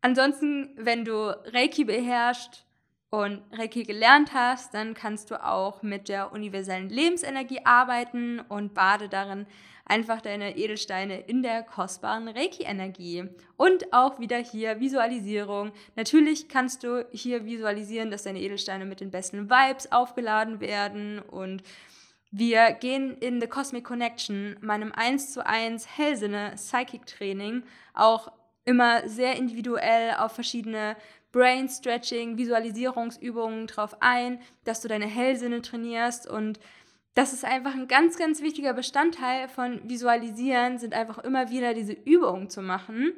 Ansonsten, 0.00 0.70
wenn 0.76 1.04
du 1.04 1.28
Reiki 1.52 1.84
beherrschst, 1.84 2.64
und 3.10 3.42
Reiki 3.52 3.82
gelernt 3.82 4.32
hast, 4.32 4.72
dann 4.72 4.94
kannst 4.94 5.30
du 5.30 5.44
auch 5.44 5.82
mit 5.82 6.08
der 6.08 6.32
universellen 6.32 6.88
Lebensenergie 6.88 7.60
arbeiten 7.64 8.40
und 8.40 8.72
bade 8.72 9.08
darin 9.08 9.46
einfach 9.84 10.20
deine 10.20 10.56
Edelsteine 10.56 11.18
in 11.20 11.42
der 11.42 11.64
kostbaren 11.64 12.28
Reiki-Energie. 12.28 13.24
Und 13.56 13.92
auch 13.92 14.20
wieder 14.20 14.38
hier 14.38 14.78
Visualisierung. 14.78 15.72
Natürlich 15.96 16.48
kannst 16.48 16.84
du 16.84 17.04
hier 17.10 17.44
visualisieren, 17.44 18.12
dass 18.12 18.22
deine 18.22 18.40
Edelsteine 18.40 18.84
mit 18.84 19.00
den 19.00 19.10
besten 19.10 19.50
Vibes 19.50 19.90
aufgeladen 19.90 20.60
werden 20.60 21.18
und 21.18 21.64
wir 22.32 22.70
gehen 22.70 23.18
in 23.18 23.40
The 23.40 23.48
Cosmic 23.48 23.82
Connection, 23.82 24.56
meinem 24.60 24.92
1 24.92 25.32
zu 25.32 25.44
1 25.44 25.98
Hellsinne 25.98 26.52
Psychic 26.54 27.04
Training, 27.04 27.64
auch 27.92 28.30
immer 28.64 29.08
sehr 29.08 29.34
individuell 29.34 30.14
auf 30.16 30.30
verschiedene 30.32 30.96
Brain 31.32 31.68
Stretching, 31.68 32.36
Visualisierungsübungen 32.36 33.66
drauf 33.66 33.96
ein, 34.00 34.40
dass 34.64 34.80
du 34.80 34.88
deine 34.88 35.06
Hellsinne 35.06 35.62
trainierst 35.62 36.28
und 36.28 36.58
das 37.14 37.32
ist 37.32 37.44
einfach 37.44 37.74
ein 37.74 37.88
ganz, 37.88 38.16
ganz 38.16 38.40
wichtiger 38.40 38.72
Bestandteil 38.72 39.48
von 39.48 39.88
Visualisieren, 39.88 40.78
sind 40.78 40.94
einfach 40.94 41.18
immer 41.18 41.50
wieder 41.50 41.74
diese 41.74 41.92
Übungen 41.92 42.48
zu 42.48 42.62
machen. 42.62 43.12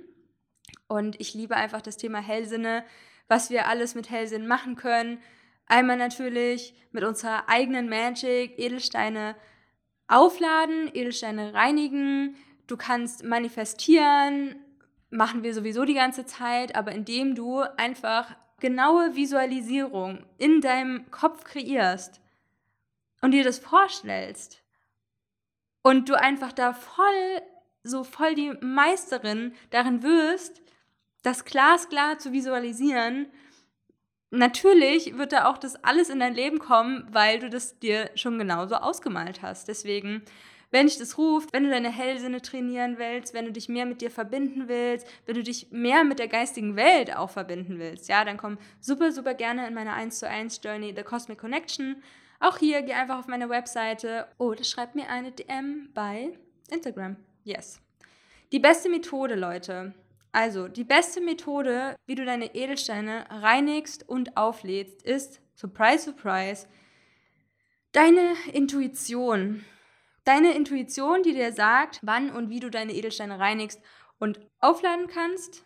Und 0.88 1.20
ich 1.20 1.34
liebe 1.34 1.56
einfach 1.56 1.82
das 1.82 1.98
Thema 1.98 2.18
Hellsinne, 2.18 2.84
was 3.28 3.50
wir 3.50 3.68
alles 3.68 3.94
mit 3.94 4.10
Hellsinn 4.10 4.46
machen 4.46 4.76
können. 4.76 5.18
Einmal 5.66 5.98
natürlich 5.98 6.74
mit 6.90 7.04
unserer 7.04 7.48
eigenen 7.48 7.88
Magic 7.88 8.58
Edelsteine 8.58 9.36
aufladen, 10.08 10.90
Edelsteine 10.92 11.54
reinigen. 11.54 12.36
Du 12.66 12.76
kannst 12.76 13.24
manifestieren, 13.24 14.56
machen 15.12 15.42
wir 15.42 15.54
sowieso 15.54 15.84
die 15.84 15.94
ganze 15.94 16.24
Zeit, 16.24 16.74
aber 16.74 16.92
indem 16.92 17.34
du 17.34 17.60
einfach 17.76 18.34
genaue 18.60 19.14
Visualisierung 19.14 20.24
in 20.38 20.60
deinem 20.60 21.10
Kopf 21.10 21.44
kreierst 21.44 22.20
und 23.20 23.32
dir 23.32 23.44
das 23.44 23.58
vorstellst 23.58 24.62
und 25.82 26.08
du 26.08 26.14
einfach 26.14 26.52
da 26.52 26.72
voll, 26.72 27.42
so 27.82 28.04
voll 28.04 28.34
die 28.34 28.52
Meisterin 28.60 29.52
darin 29.70 30.02
wirst, 30.02 30.62
das 31.22 31.44
glasklar 31.44 32.18
zu 32.18 32.32
visualisieren, 32.32 33.26
natürlich 34.30 35.18
wird 35.18 35.32
da 35.32 35.46
auch 35.46 35.58
das 35.58 35.76
alles 35.84 36.08
in 36.08 36.20
dein 36.20 36.34
Leben 36.34 36.58
kommen, 36.58 37.06
weil 37.10 37.38
du 37.38 37.50
das 37.50 37.78
dir 37.78 38.10
schon 38.14 38.38
genauso 38.38 38.76
ausgemalt 38.76 39.42
hast. 39.42 39.68
Deswegen, 39.68 40.22
wenn 40.72 40.86
dich 40.86 40.98
das 40.98 41.16
ruft, 41.16 41.52
wenn 41.52 41.62
du 41.62 41.70
deine 41.70 41.90
Hellsinne 41.90 42.42
trainieren 42.42 42.98
willst, 42.98 43.34
wenn 43.34 43.44
du 43.44 43.52
dich 43.52 43.68
mehr 43.68 43.86
mit 43.86 44.00
dir 44.00 44.10
verbinden 44.10 44.66
willst, 44.66 45.06
wenn 45.26 45.36
du 45.36 45.44
dich 45.44 45.70
mehr 45.70 46.02
mit 46.02 46.18
der 46.18 46.26
geistigen 46.26 46.74
Welt 46.74 47.14
auch 47.14 47.30
verbinden 47.30 47.78
willst, 47.78 48.08
ja, 48.08 48.24
dann 48.24 48.38
komm 48.38 48.58
super, 48.80 49.12
super 49.12 49.34
gerne 49.34 49.68
in 49.68 49.74
meine 49.74 49.92
1 49.92 50.18
zu 50.18 50.28
1 50.28 50.60
Journey 50.64 50.92
The 50.96 51.04
Cosmic 51.04 51.38
Connection. 51.38 52.02
Auch 52.40 52.58
hier 52.58 52.82
geh 52.82 52.94
einfach 52.94 53.18
auf 53.18 53.28
meine 53.28 53.48
Webseite 53.48 54.26
oder 54.38 54.64
schreib 54.64 54.96
mir 54.96 55.08
eine 55.08 55.30
DM 55.30 55.90
bei 55.94 56.32
Instagram. 56.70 57.16
Yes. 57.44 57.80
Die 58.50 58.58
beste 58.58 58.88
Methode, 58.88 59.36
Leute, 59.36 59.94
also, 60.32 60.66
die 60.66 60.84
beste 60.84 61.20
Methode, 61.20 61.94
wie 62.06 62.14
du 62.14 62.24
deine 62.24 62.54
Edelsteine 62.54 63.26
reinigst 63.28 64.08
und 64.08 64.38
auflädst, 64.38 65.02
ist, 65.02 65.42
surprise, 65.54 66.04
surprise, 66.04 66.66
deine 67.92 68.32
Intuition. 68.50 69.62
Deine 70.24 70.54
Intuition, 70.54 71.22
die 71.22 71.32
dir 71.32 71.52
sagt, 71.52 72.00
wann 72.02 72.30
und 72.30 72.48
wie 72.48 72.60
du 72.60 72.70
deine 72.70 72.94
Edelsteine 72.94 73.38
reinigst 73.38 73.80
und 74.18 74.40
aufladen 74.60 75.08
kannst. 75.08 75.64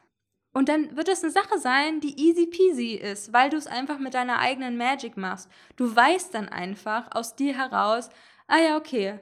Und 0.52 0.70
dann 0.70 0.96
wird 0.96 1.08
das 1.08 1.22
eine 1.22 1.32
Sache 1.32 1.58
sein, 1.58 2.00
die 2.00 2.18
easy 2.18 2.46
peasy 2.46 2.94
ist, 2.94 3.32
weil 3.34 3.50
du 3.50 3.58
es 3.58 3.66
einfach 3.66 3.98
mit 3.98 4.14
deiner 4.14 4.38
eigenen 4.38 4.78
Magic 4.78 5.18
machst. 5.18 5.50
Du 5.76 5.94
weißt 5.94 6.32
dann 6.32 6.48
einfach 6.48 7.14
aus 7.14 7.36
dir 7.36 7.54
heraus, 7.54 8.08
ah 8.46 8.58
ja, 8.58 8.76
okay, 8.78 9.18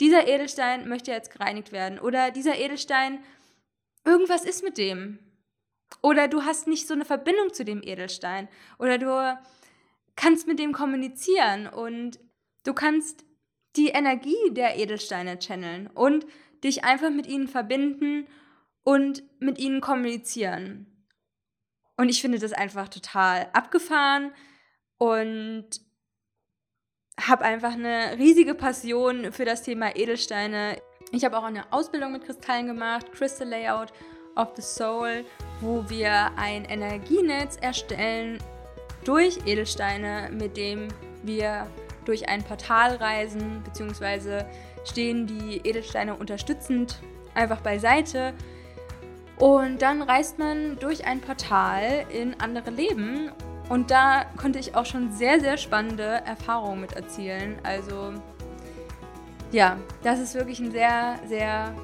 dieser 0.00 0.28
Edelstein 0.28 0.88
möchte 0.88 1.10
jetzt 1.10 1.32
gereinigt 1.32 1.72
werden 1.72 1.98
oder 1.98 2.30
dieser 2.30 2.56
Edelstein 2.56 3.18
irgendwas 4.04 4.44
ist 4.44 4.62
mit 4.62 4.78
dem. 4.78 5.18
Oder 6.02 6.28
du 6.28 6.44
hast 6.44 6.68
nicht 6.68 6.86
so 6.86 6.94
eine 6.94 7.04
Verbindung 7.04 7.52
zu 7.52 7.64
dem 7.64 7.82
Edelstein. 7.82 8.48
Oder 8.78 8.98
du 8.98 9.38
kannst 10.14 10.46
mit 10.46 10.58
dem 10.58 10.72
kommunizieren 10.72 11.66
und 11.66 12.18
du 12.64 12.74
kannst 12.74 13.24
die 13.76 13.88
Energie 13.88 14.50
der 14.50 14.78
Edelsteine 14.78 15.38
channeln 15.38 15.88
und 15.88 16.26
dich 16.64 16.84
einfach 16.84 17.10
mit 17.10 17.26
ihnen 17.26 17.48
verbinden 17.48 18.26
und 18.82 19.22
mit 19.38 19.58
ihnen 19.58 19.80
kommunizieren. 19.80 20.86
Und 21.96 22.08
ich 22.08 22.20
finde 22.20 22.38
das 22.38 22.52
einfach 22.52 22.88
total 22.88 23.48
abgefahren 23.52 24.32
und 24.98 25.66
habe 27.20 27.44
einfach 27.44 27.72
eine 27.72 28.18
riesige 28.18 28.54
Passion 28.54 29.32
für 29.32 29.44
das 29.44 29.62
Thema 29.62 29.96
Edelsteine. 29.96 30.80
Ich 31.12 31.24
habe 31.24 31.38
auch 31.38 31.44
eine 31.44 31.72
Ausbildung 31.72 32.12
mit 32.12 32.24
Kristallen 32.24 32.66
gemacht, 32.66 33.12
Crystal 33.12 33.48
Layout 33.48 33.92
of 34.36 34.52
the 34.56 34.62
Soul, 34.62 35.24
wo 35.60 35.88
wir 35.88 36.30
ein 36.36 36.66
Energienetz 36.66 37.56
erstellen 37.56 38.38
durch 39.04 39.38
Edelsteine, 39.46 40.30
mit 40.32 40.56
dem 40.56 40.88
wir 41.22 41.66
durch 42.06 42.28
ein 42.28 42.42
Portal 42.42 42.96
reisen, 42.96 43.62
beziehungsweise 43.64 44.46
stehen 44.84 45.26
die 45.26 45.60
Edelsteine 45.64 46.14
unterstützend 46.14 47.00
einfach 47.34 47.60
beiseite. 47.60 48.32
Und 49.38 49.82
dann 49.82 50.00
reist 50.00 50.38
man 50.38 50.78
durch 50.78 51.06
ein 51.06 51.20
Portal 51.20 52.06
in 52.10 52.40
andere 52.40 52.70
Leben. 52.70 53.30
Und 53.68 53.90
da 53.90 54.24
konnte 54.36 54.58
ich 54.58 54.74
auch 54.74 54.86
schon 54.86 55.12
sehr, 55.12 55.40
sehr 55.40 55.58
spannende 55.58 56.22
Erfahrungen 56.24 56.80
mit 56.80 56.92
erzielen. 56.92 57.58
Also 57.62 58.14
ja, 59.52 59.76
das 60.02 60.20
ist 60.20 60.34
wirklich 60.34 60.60
ein 60.60 60.70
sehr, 60.70 61.16
sehr 61.26 61.74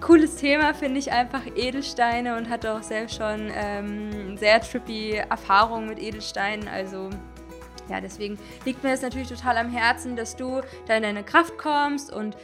cooles 0.00 0.36
Thema, 0.36 0.74
finde 0.74 0.98
ich 0.98 1.10
einfach 1.10 1.42
Edelsteine 1.56 2.36
und 2.36 2.48
hatte 2.48 2.74
auch 2.74 2.82
selbst 2.82 3.16
schon 3.16 3.50
ähm, 3.54 4.36
sehr 4.36 4.60
trippy 4.60 5.14
Erfahrungen 5.14 5.88
mit 5.88 5.98
Edelsteinen. 5.98 6.68
Also 6.68 7.10
ja, 7.88 8.00
deswegen 8.00 8.38
liegt 8.64 8.82
mir 8.82 8.90
das 8.90 9.02
natürlich 9.02 9.28
total 9.28 9.56
am 9.56 9.70
Herzen, 9.70 10.16
dass 10.16 10.36
du 10.36 10.60
da 10.86 10.96
in 10.96 11.02
deine 11.02 11.24
Kraft 11.24 11.58
kommst 11.58 12.12
und 12.12 12.36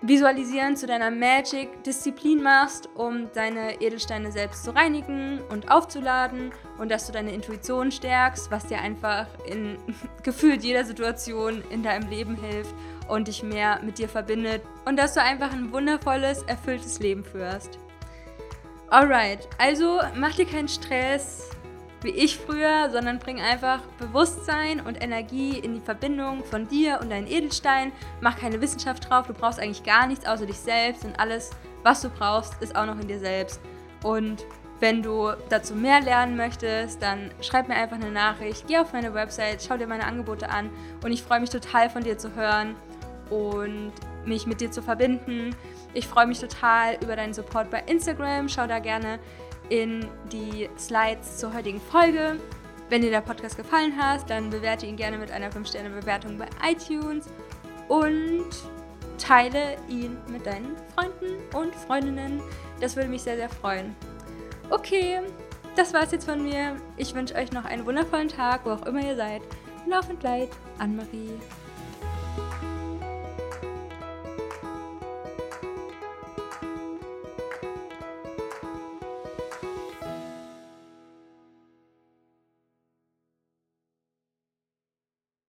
Visualisieren 0.00 0.76
zu 0.76 0.86
deiner 0.86 1.10
Magic 1.10 1.82
Disziplin 1.82 2.40
machst, 2.40 2.88
um 2.94 3.32
deine 3.32 3.80
Edelsteine 3.80 4.30
selbst 4.30 4.62
zu 4.62 4.70
reinigen 4.70 5.40
und 5.50 5.72
aufzuladen 5.72 6.52
und 6.78 6.88
dass 6.92 7.08
du 7.08 7.12
deine 7.12 7.32
Intuition 7.32 7.90
stärkst, 7.90 8.48
was 8.52 8.66
dir 8.66 8.78
einfach 8.78 9.26
in 9.44 9.76
gefühlt 10.22 10.62
jeder 10.62 10.84
Situation 10.84 11.64
in 11.70 11.82
deinem 11.82 12.08
Leben 12.08 12.36
hilft 12.36 12.72
und 13.08 13.26
dich 13.26 13.42
mehr 13.42 13.80
mit 13.82 13.98
dir 13.98 14.08
verbindet 14.08 14.62
und 14.84 14.96
dass 14.96 15.14
du 15.14 15.22
einfach 15.22 15.52
ein 15.52 15.72
wundervolles, 15.72 16.42
erfülltes 16.44 17.00
Leben 17.00 17.24
führst. 17.24 17.80
Alright, 18.90 19.48
also 19.58 19.98
mach 20.14 20.36
dir 20.36 20.46
keinen 20.46 20.68
Stress, 20.68 21.50
wie 22.02 22.10
ich 22.10 22.38
früher, 22.38 22.90
sondern 22.90 23.18
bring 23.18 23.40
einfach 23.40 23.80
Bewusstsein 23.98 24.80
und 24.80 25.02
Energie 25.02 25.58
in 25.58 25.74
die 25.74 25.80
Verbindung 25.80 26.44
von 26.44 26.68
dir 26.68 26.98
und 27.00 27.10
deinen 27.10 27.26
Edelstein. 27.26 27.92
Mach 28.20 28.38
keine 28.38 28.60
Wissenschaft 28.60 29.08
drauf, 29.08 29.26
du 29.26 29.34
brauchst 29.34 29.58
eigentlich 29.58 29.82
gar 29.82 30.06
nichts 30.06 30.26
außer 30.26 30.46
dich 30.46 30.58
selbst 30.58 31.04
und 31.04 31.18
alles, 31.18 31.50
was 31.82 32.02
du 32.02 32.08
brauchst, 32.08 32.60
ist 32.62 32.76
auch 32.76 32.86
noch 32.86 32.98
in 33.00 33.08
dir 33.08 33.18
selbst. 33.18 33.60
Und 34.02 34.44
wenn 34.80 35.02
du 35.02 35.32
dazu 35.48 35.74
mehr 35.74 36.00
lernen 36.00 36.36
möchtest, 36.36 37.02
dann 37.02 37.32
schreib 37.40 37.68
mir 37.68 37.74
einfach 37.74 37.96
eine 37.96 38.12
Nachricht, 38.12 38.66
geh 38.68 38.78
auf 38.78 38.92
meine 38.92 39.12
Website, 39.12 39.64
schau 39.66 39.76
dir 39.76 39.88
meine 39.88 40.04
Angebote 40.04 40.48
an 40.48 40.70
und 41.02 41.10
ich 41.10 41.22
freue 41.22 41.40
mich 41.40 41.50
total 41.50 41.90
von 41.90 42.04
dir 42.04 42.16
zu 42.16 42.34
hören 42.36 42.76
und 43.28 43.92
mich 44.24 44.46
mit 44.46 44.60
dir 44.60 44.70
zu 44.70 44.82
verbinden. 44.82 45.54
Ich 45.94 46.06
freue 46.06 46.26
mich 46.26 46.38
total 46.38 46.96
über 47.02 47.16
deinen 47.16 47.34
Support 47.34 47.70
bei 47.70 47.82
Instagram. 47.86 48.48
Schau 48.48 48.66
da 48.66 48.78
gerne 48.78 49.18
in 49.68 50.06
die 50.32 50.68
Slides 50.78 51.38
zur 51.38 51.52
heutigen 51.54 51.80
Folge. 51.80 52.38
Wenn 52.88 53.02
dir 53.02 53.10
der 53.10 53.20
Podcast 53.20 53.56
gefallen 53.56 53.96
hat, 53.96 54.28
dann 54.30 54.50
bewerte 54.50 54.86
ihn 54.86 54.96
gerne 54.96 55.18
mit 55.18 55.30
einer 55.30 55.50
5-Sterne-Bewertung 55.50 56.38
bei 56.38 56.46
iTunes 56.70 57.26
und 57.88 58.46
teile 59.18 59.76
ihn 59.88 60.16
mit 60.28 60.46
deinen 60.46 60.76
Freunden 60.94 61.36
und 61.54 61.74
Freundinnen. 61.74 62.40
Das 62.80 62.96
würde 62.96 63.08
mich 63.08 63.22
sehr, 63.22 63.36
sehr 63.36 63.50
freuen. 63.50 63.94
Okay, 64.70 65.20
das 65.76 65.92
war's 65.92 66.12
jetzt 66.12 66.28
von 66.28 66.42
mir. 66.42 66.76
Ich 66.96 67.14
wünsche 67.14 67.34
euch 67.34 67.52
noch 67.52 67.64
einen 67.64 67.84
wundervollen 67.84 68.28
Tag, 68.28 68.64
wo 68.64 68.70
auch 68.70 68.86
immer 68.86 69.02
ihr 69.02 69.16
seid. 69.16 69.42
Laufend 69.86 70.22
Leid, 70.22 70.50
Anne-Marie. 70.78 71.38